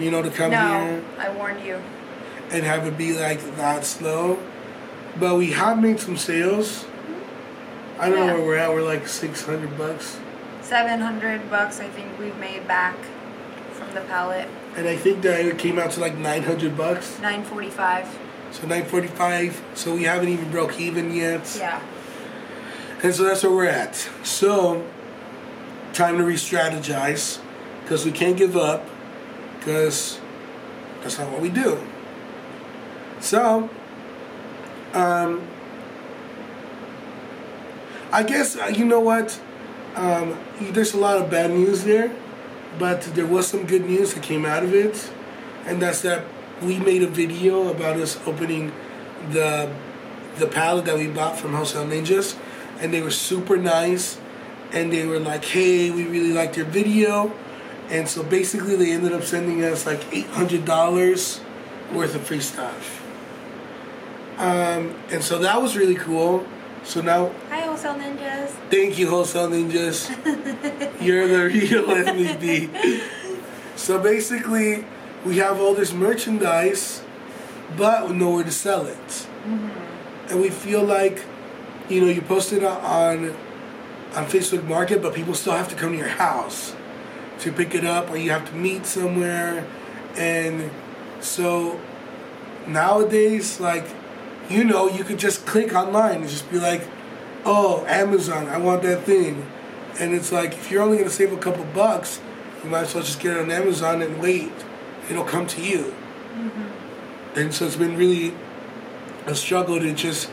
[0.00, 1.80] you know, to come no, here I warned you.
[2.52, 4.38] And have it be like that slow.
[5.18, 6.84] But we have made some sales.
[7.98, 8.70] I don't know where we're at.
[8.70, 10.18] We're like six hundred bucks,
[10.60, 12.96] Seven hundred bucks, I think we've made back
[13.72, 14.48] from the pallet.
[14.76, 17.18] and I think that it came out to like nine hundred bucks.
[17.20, 18.08] Nine forty-five.
[18.52, 19.60] So nine forty five.
[19.74, 21.54] So we haven't even broke even yet.
[21.58, 21.82] Yeah.
[23.02, 23.96] And so that's where we're at.
[24.22, 24.86] So
[25.92, 27.40] time to re-strategize
[27.82, 28.86] because we can't give up
[29.58, 30.18] because
[31.02, 31.78] that's not what we do.
[33.22, 33.70] So,
[34.92, 35.46] um,
[38.10, 39.40] I guess uh, you know what.
[39.94, 42.12] Um, there's a lot of bad news there,
[42.78, 45.12] but there was some good news that came out of it,
[45.66, 46.24] and that's that
[46.60, 48.72] we made a video about us opening
[49.30, 49.72] the
[50.38, 52.36] the pallet that we bought from Wholesale Ninjas,
[52.80, 54.18] and they were super nice,
[54.72, 57.32] and they were like, "Hey, we really liked your video,"
[57.88, 61.40] and so basically they ended up sending us like eight hundred dollars
[61.92, 63.01] worth of free stuff.
[64.38, 66.46] Um, and so that was really cool.
[66.84, 68.48] So now, Hi, wholesale ninjas.
[68.70, 70.10] thank you, Wholesale Ninjas.
[71.00, 73.00] You're the real MVP.
[73.76, 74.84] So basically,
[75.24, 77.02] we have all this merchandise,
[77.76, 79.26] but nowhere to sell it.
[80.28, 81.24] And we feel like,
[81.88, 83.34] you know, you post it on
[84.14, 86.74] on Facebook Market, but people still have to come to your house
[87.40, 89.66] to pick it up, or you have to meet somewhere.
[90.16, 90.70] And
[91.20, 91.80] so
[92.66, 93.86] nowadays, like,
[94.52, 96.86] you know, you could just click online and just be like,
[97.44, 99.46] oh, Amazon, I want that thing.
[99.98, 102.20] And it's like, if you're only going to save a couple bucks,
[102.62, 104.52] you might as well just get it on Amazon and wait.
[105.10, 105.94] It'll come to you.
[106.34, 107.38] Mm-hmm.
[107.38, 108.34] And so it's been really
[109.26, 110.30] a struggle to just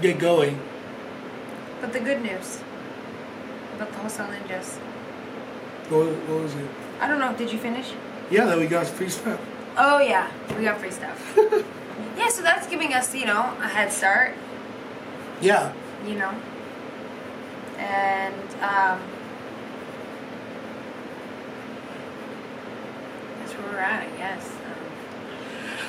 [0.00, 0.60] get going.
[1.80, 2.60] But the good news
[3.74, 4.76] about the wholesale ninjas
[5.88, 6.68] What, what was it?
[7.00, 7.34] I don't know.
[7.36, 7.92] Did you finish?
[8.30, 9.40] Yeah, that we got free stuff.
[9.76, 11.38] Oh yeah, we got free stuff.
[12.16, 14.34] yeah, so that's giving us, you know, a head start.
[15.40, 15.72] Yeah.
[16.06, 16.34] You know,
[17.78, 19.00] and um,
[23.38, 24.48] that's where we're at, I guess.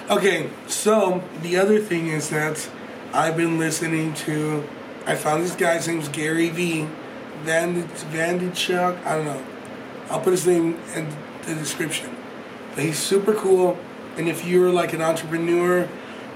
[0.09, 2.69] Um, Okay, so the other thing is that
[3.13, 4.67] I've been listening to.
[5.05, 6.87] I found this guy's name's Gary V.
[7.43, 9.03] Van Vandichuk.
[9.05, 9.43] I don't know.
[10.09, 11.07] I'll put his name in
[11.45, 12.15] the description.
[12.75, 13.77] But he's super cool.
[14.17, 15.87] And if you're like an entrepreneur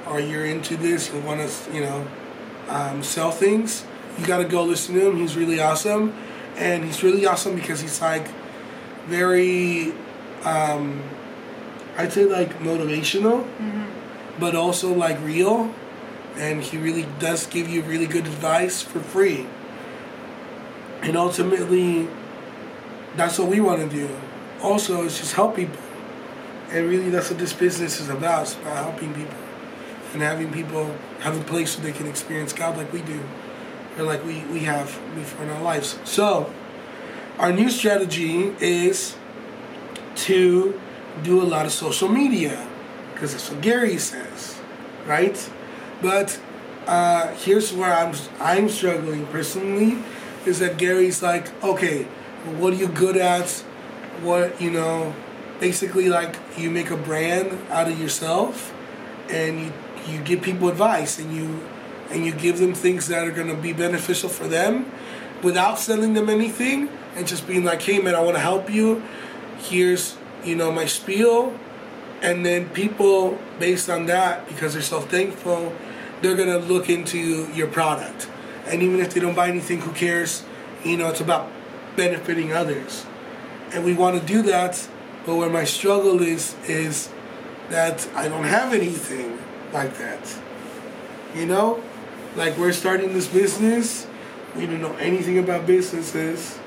[0.07, 2.07] or you're into this and want to, you know,
[2.69, 3.85] um, sell things,
[4.19, 5.17] you got to go listen to him.
[5.17, 6.13] He's really awesome.
[6.55, 8.27] And he's really awesome because he's like
[9.07, 9.93] very,
[10.43, 11.03] um,
[11.97, 13.45] I'd say like motivational,
[14.39, 15.73] but also like real.
[16.37, 19.47] And he really does give you really good advice for free.
[21.01, 22.07] And ultimately,
[23.15, 24.09] that's what we want to do.
[24.61, 25.79] Also, it's just help people.
[26.71, 28.43] And really, that's what this business is about.
[28.43, 29.44] It's about helping people
[30.15, 33.19] and having people have a place where they can experience God like we do,
[33.97, 35.99] or like we, we have before in our lives.
[36.05, 36.49] So,
[37.37, 39.17] our new strategy is
[40.15, 40.79] to
[41.21, 42.65] do a lot of social media,
[43.13, 44.57] because that's what Gary says,
[45.05, 45.37] right?
[46.01, 46.39] But
[46.87, 49.97] uh, here's where I'm I'm struggling personally,
[50.45, 52.03] is that Gary's like, okay,
[52.57, 53.49] what are you good at?
[54.21, 55.13] What you know,
[55.59, 58.73] basically like you make a brand out of yourself,
[59.29, 59.73] and you
[60.07, 61.61] you give people advice and you
[62.09, 64.91] and you give them things that are going to be beneficial for them,
[65.41, 69.03] without selling them anything, and just being like, hey man, I want to help you.
[69.57, 71.57] Here's you know my spiel,
[72.21, 75.73] and then people based on that because they're so thankful
[76.21, 78.29] they're gonna look into your product.
[78.65, 80.43] And even if they don't buy anything who cares?
[80.83, 81.51] You know it's about
[81.95, 83.05] benefiting others.
[83.73, 84.87] And we want to do that
[85.25, 87.09] but where my struggle is is
[87.69, 89.37] that i don't have anything
[89.75, 90.23] like that
[91.35, 91.83] you know
[92.35, 94.07] like we're starting this business
[94.55, 96.57] we don't know anything about businesses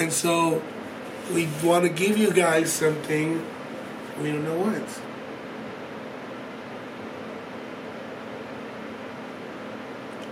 [0.00, 0.62] and so
[1.32, 3.46] we want to give you guys something
[4.20, 5.00] we don't know what.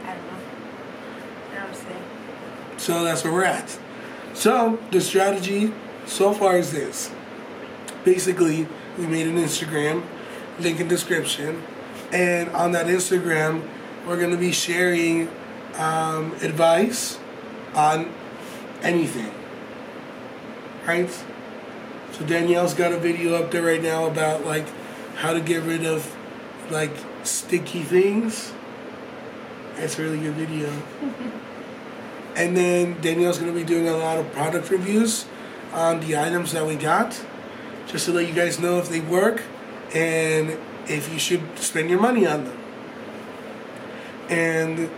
[0.04, 0.38] I don't know.
[2.76, 3.78] So that's where we're at.
[4.34, 5.72] So the strategy
[6.04, 7.10] so far is this.
[8.04, 10.02] Basically, we made an Instagram,
[10.60, 11.62] link in description,
[12.12, 13.66] and on that Instagram,
[14.06, 15.28] we're gonna be sharing
[15.76, 17.18] um, advice
[17.74, 18.12] on
[18.82, 19.32] anything.
[20.86, 21.10] Right?
[22.12, 24.66] So Danielle's got a video up there right now about like
[25.16, 26.16] how to get rid of
[26.70, 26.92] like
[27.22, 28.52] sticky things.
[29.76, 30.70] It's a really good video.
[32.36, 35.26] and then Danielle's gonna be doing a lot of product reviews
[35.72, 37.22] on the items that we got,
[37.86, 39.42] just to let you guys know if they work
[39.94, 40.58] and
[40.88, 42.58] if you should spend your money on them.
[44.28, 44.90] And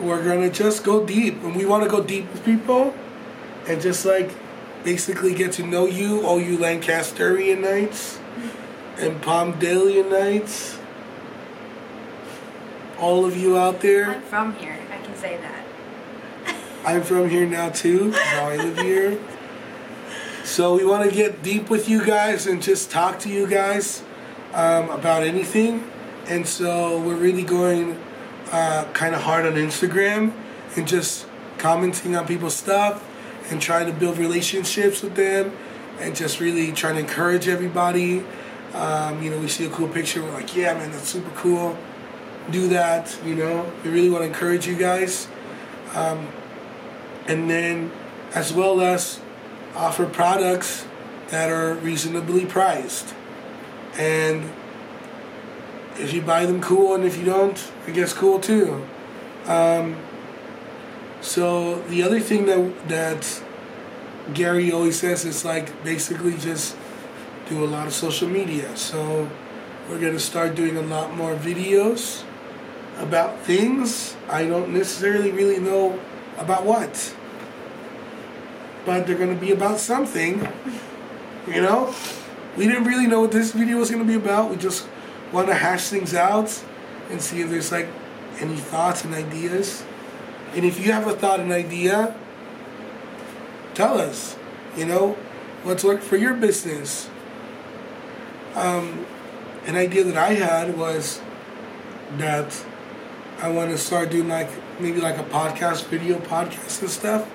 [0.00, 2.94] we're gonna just go deep, and we want to go deep with people,
[3.66, 4.30] and just like
[4.84, 8.18] basically get to know you, all you Lancasterianites
[8.98, 10.78] and Palmdalianites,
[12.98, 14.14] all of you out there.
[14.14, 14.78] I'm from here.
[14.90, 15.66] I can say that.
[16.84, 18.10] I'm from here now too.
[18.10, 19.20] Now I live here.
[20.42, 24.02] So we want to get deep with you guys and just talk to you guys
[24.52, 25.88] um, about anything.
[26.26, 27.98] And so we're really going
[28.52, 30.32] uh, kind of hard on Instagram
[30.76, 31.26] and just
[31.58, 33.06] commenting on people's stuff
[33.50, 35.56] and trying to build relationships with them
[35.98, 38.24] and just really trying to encourage everybody.
[38.74, 41.76] Um, you know, we see a cool picture, we're like, yeah, man, that's super cool.
[42.50, 43.70] Do that, you know.
[43.84, 45.28] We really want to encourage you guys.
[45.94, 46.28] Um,
[47.26, 47.92] and then,
[48.34, 49.20] as well as
[49.74, 50.86] offer products
[51.28, 53.14] that are reasonably priced.
[53.98, 54.50] And
[55.98, 58.86] if you buy them, cool, and if you don't, I guess cool too.
[59.46, 59.96] Um,
[61.20, 63.42] so the other thing that that
[64.32, 66.76] Gary always says is like basically just
[67.48, 68.74] do a lot of social media.
[68.76, 69.28] So
[69.88, 72.22] we're gonna start doing a lot more videos
[72.98, 75.98] about things I don't necessarily really know
[76.38, 77.14] about what,
[78.86, 80.46] but they're gonna be about something.
[81.46, 81.94] You know,
[82.56, 84.50] we didn't really know what this video was gonna be about.
[84.50, 84.86] We just
[85.32, 86.62] want to hash things out
[87.10, 87.88] and see if there's like
[88.38, 89.84] any thoughts and ideas.
[90.54, 92.16] And if you have a thought and idea,
[93.74, 94.36] tell us.
[94.76, 95.12] You know,
[95.62, 97.08] what's worked for your business.
[98.54, 99.06] Um,
[99.66, 101.20] an idea that I had was
[102.16, 102.64] that
[103.40, 107.28] I want to start doing like maybe like a podcast, video podcast and stuff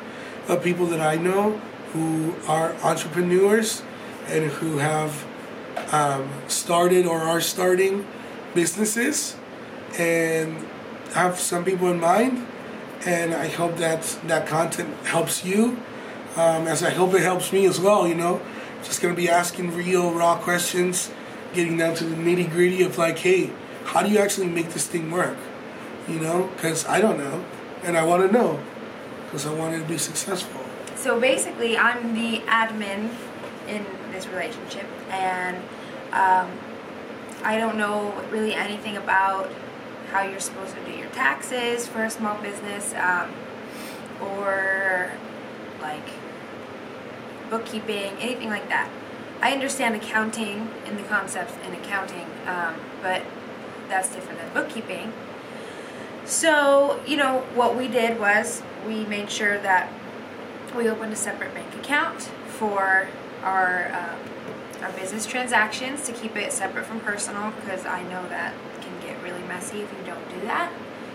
[0.48, 1.58] of people that I know
[1.94, 3.82] who are entrepreneurs
[4.28, 5.26] and who have
[5.92, 8.06] um, started or are starting
[8.54, 9.36] businesses
[9.98, 10.66] and
[11.14, 12.46] have some people in mind.
[13.06, 15.78] And I hope that that content helps you,
[16.36, 18.08] um, as I hope it helps me as well.
[18.08, 18.42] You know,
[18.84, 21.12] just gonna be asking real, raw questions,
[21.54, 23.52] getting down to the nitty gritty of like, hey,
[23.86, 25.38] how do you actually make this thing work?
[26.08, 27.46] You know, because I don't know,
[27.84, 28.60] and I want to know,
[29.26, 30.62] because I want it to be successful.
[30.96, 33.10] So basically, I'm the admin
[33.68, 35.58] in this relationship, and
[36.12, 36.50] um,
[37.44, 39.52] I don't know really anything about
[40.12, 43.32] how you're supposed to do your taxes for a small business, um,
[44.22, 45.12] or
[45.82, 46.08] like
[47.50, 48.90] bookkeeping, anything like that.
[49.42, 53.22] I understand accounting and the concepts in accounting, um, but
[53.90, 55.14] that's different than bookkeeping.
[56.26, 59.92] So, you know, what we did was we made sure that
[60.76, 63.08] we opened a separate bank account for
[63.46, 64.20] our um,
[64.84, 69.22] our business transactions to keep it separate from personal because I know that can get
[69.24, 70.72] really messy if you don't do that.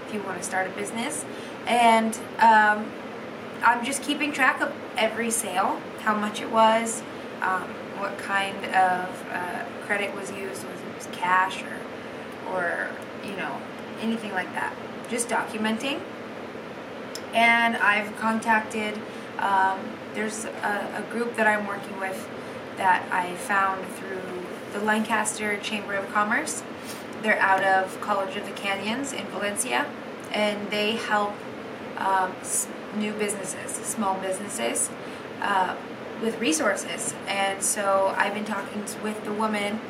[0.07, 1.25] If you want to start a business,
[1.67, 2.91] and um,
[3.63, 7.03] I'm just keeping track of every sale, how much it was,
[7.43, 7.63] um,
[7.99, 12.91] what kind of uh, credit was used, was it was cash or or
[13.25, 13.61] you know
[14.01, 14.75] anything like that.
[15.11, 16.01] Just documenting.
[17.35, 18.99] And I've contacted.
[19.39, 19.79] Um,
[20.15, 22.29] there's a, a group that I'm working with
[22.77, 24.21] that I found through
[24.73, 26.63] the Lancaster Chamber of Commerce.
[27.23, 29.87] They're out of College of the Canyons in Valencia,
[30.33, 31.35] and they help
[31.99, 32.33] um,
[32.97, 34.91] new businesses, small businesses,
[35.43, 35.77] uh,
[36.23, 37.15] with resources.
[37.27, 39.81] And so I've been talking with the woman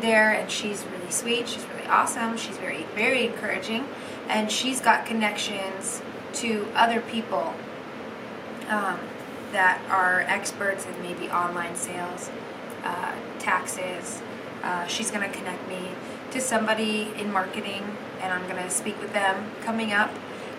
[0.00, 1.48] there, and she's really sweet.
[1.48, 2.36] She's really awesome.
[2.36, 3.86] She's very, very encouraging,
[4.28, 6.02] and she's got connections
[6.34, 7.54] to other people
[8.68, 8.98] um,
[9.56, 12.30] that are experts in maybe online sales,
[12.84, 14.20] uh, taxes.
[14.62, 15.88] Uh, she's going to connect me
[16.30, 17.82] to somebody in marketing,
[18.20, 20.10] and I'm going to speak with them coming up.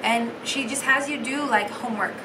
[0.01, 2.15] And she just has you do like homework.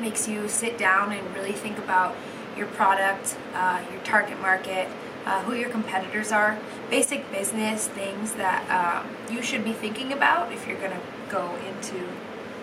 [0.00, 2.16] Makes you sit down and really think about
[2.56, 4.88] your product, uh, your target market,
[5.24, 6.58] uh, who your competitors are,
[6.90, 11.00] basic business things that um, you should be thinking about if you're going to
[11.30, 12.08] go into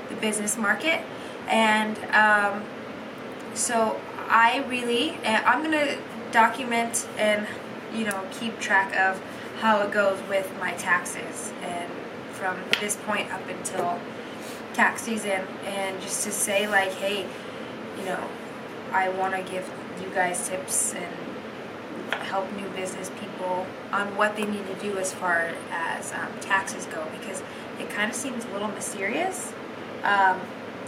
[0.09, 1.01] the business market.
[1.47, 2.63] And um,
[3.53, 3.99] so
[4.29, 5.97] I really, I'm going to
[6.31, 7.47] document and,
[7.93, 9.21] you know, keep track of
[9.59, 11.91] how it goes with my taxes and
[12.31, 13.99] from this point up until
[14.73, 17.27] tax season and just to say like, hey,
[17.99, 18.27] you know,
[18.91, 19.69] I want to give
[20.01, 21.13] you guys tips and
[22.23, 26.85] help new business people on what they need to do as far as um, taxes
[26.87, 27.43] go because
[27.79, 29.53] it kind of seems a little mysterious.
[30.03, 30.39] Um,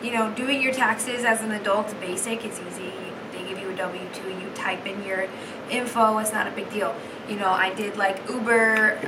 [0.04, 2.46] you know, doing your taxes as an adult basic.
[2.46, 2.92] It's easy.
[3.32, 4.30] They give you a W two.
[4.30, 5.28] You type in your
[5.72, 6.18] info.
[6.20, 6.94] It's not a big deal.
[7.28, 9.08] You know, I did like Uber uh,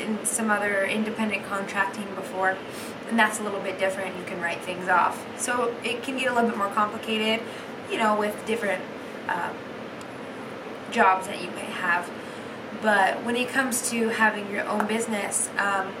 [0.00, 2.56] and some other independent contracting before,
[3.08, 4.16] and that's a little bit different.
[4.16, 5.26] You can write things off.
[5.38, 7.44] So it can get a little bit more complicated.
[7.90, 8.82] You know, with different.
[9.28, 9.54] Um,
[10.92, 12.08] jobs that you may have.
[12.80, 15.92] But when it comes to having your own business, um,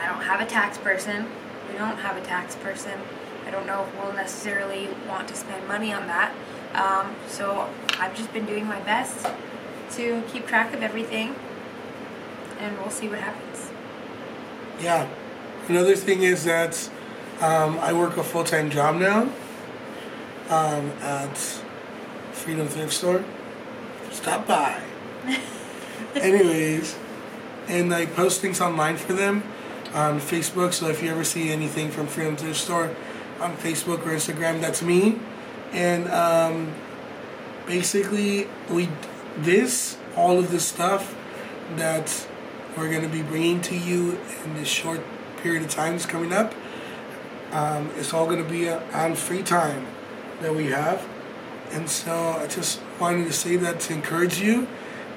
[0.00, 1.26] I don't have a tax person.
[1.70, 2.92] We don't have a tax person.
[3.50, 6.32] I don't know if we'll necessarily want to spend money on that.
[6.72, 9.26] Um, so I've just been doing my best
[9.96, 11.34] to keep track of everything,
[12.60, 13.70] and we'll see what happens.
[14.80, 15.08] Yeah.
[15.66, 16.88] Another thing is that
[17.40, 19.22] um, I work a full time job now
[20.48, 21.36] um, at
[22.30, 23.24] Freedom Thrift Store
[24.12, 24.80] stop by.
[26.14, 26.96] Anyways,
[27.66, 29.42] and I post things online for them
[29.92, 30.72] on Facebook.
[30.72, 32.94] So if you ever see anything from Freedom Thrift Store
[33.40, 35.18] on Facebook or Instagram, that's me.
[35.72, 36.74] And um,
[37.66, 38.88] basically, we
[39.36, 41.16] this all of this stuff
[41.76, 42.26] that
[42.76, 45.00] we're going to be bringing to you in this short
[45.38, 46.54] period of time that's coming up.
[47.52, 49.86] Um, it's all going to be on free time
[50.40, 51.06] that we have.
[51.72, 54.66] And so I just wanted to say that to encourage you,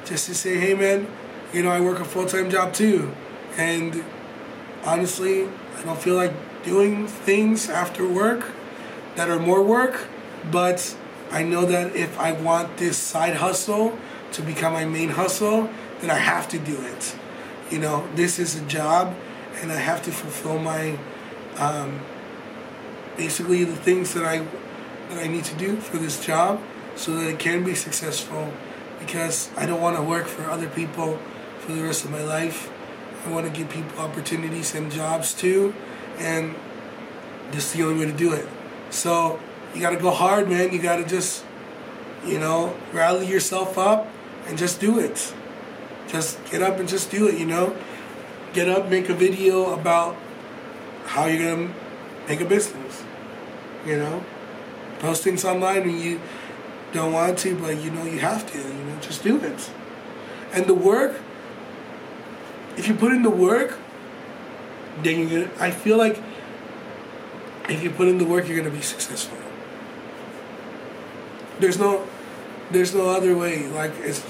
[0.05, 1.07] just to say, hey man,
[1.51, 3.13] you know, I work a full time job too.
[3.57, 4.03] And
[4.83, 5.47] honestly,
[5.77, 6.33] I don't feel like
[6.63, 8.51] doing things after work
[9.15, 10.07] that are more work,
[10.51, 10.95] but
[11.31, 13.97] I know that if I want this side hustle
[14.33, 17.15] to become my main hustle, then I have to do it.
[17.69, 19.15] You know, this is a job,
[19.61, 20.97] and I have to fulfill my
[21.57, 21.99] um,
[23.17, 24.45] basically the things that I
[25.09, 26.61] that I need to do for this job
[26.95, 28.51] so that it can be successful
[28.99, 31.19] because I don't want to work for other people
[31.59, 32.71] for the rest of my life.
[33.25, 35.73] I want to give people opportunities and jobs too,
[36.19, 36.55] and
[37.51, 38.47] this is the only way to do it.
[38.89, 39.39] So,
[39.73, 40.71] you gotta go hard, man.
[40.71, 41.43] You gotta just,
[42.25, 44.07] you know, rally yourself up
[44.47, 45.33] and just do it.
[46.07, 47.75] Just get up and just do it, you know?
[48.53, 50.15] Get up, make a video about
[51.05, 51.73] how you're gonna
[52.27, 53.03] make a business.
[53.85, 54.23] You know?
[54.99, 56.21] Post things online when you
[56.93, 59.69] don't want to, but you know you have to, you know, just do it.
[60.53, 61.19] And the work,
[62.77, 63.79] if you put in the work,
[65.01, 66.21] then you're gonna I feel like
[67.69, 69.37] if you put in the work you're gonna be successful.
[71.59, 72.07] There's no
[72.71, 73.67] there's no other way.
[73.67, 74.23] Like it's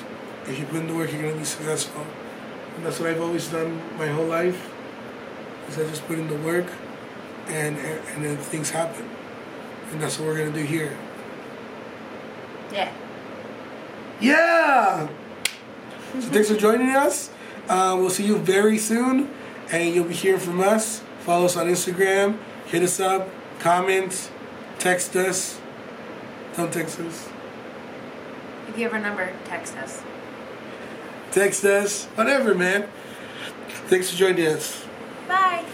[0.47, 2.05] if you put in the work, you're gonna be successful.
[2.75, 4.69] And that's what I've always done my whole life.
[5.69, 6.67] Is I just put in the work,
[7.47, 9.09] and and then things happen.
[9.91, 10.97] And that's what we're gonna do here.
[12.71, 12.91] Yeah.
[14.19, 15.07] Yeah.
[16.13, 17.29] So thanks for joining us.
[17.69, 19.29] Uh, we'll see you very soon,
[19.71, 21.01] and you'll be hearing from us.
[21.19, 22.37] Follow us on Instagram.
[22.67, 23.29] Hit us up.
[23.59, 24.31] Comment.
[24.79, 25.59] Text us.
[26.55, 27.29] Don't text us.
[28.67, 30.01] If you have our number, text us.
[31.31, 32.05] Text us.
[32.15, 32.87] Whatever, man.
[33.87, 34.85] Thanks for joining us.
[35.27, 35.65] Bye.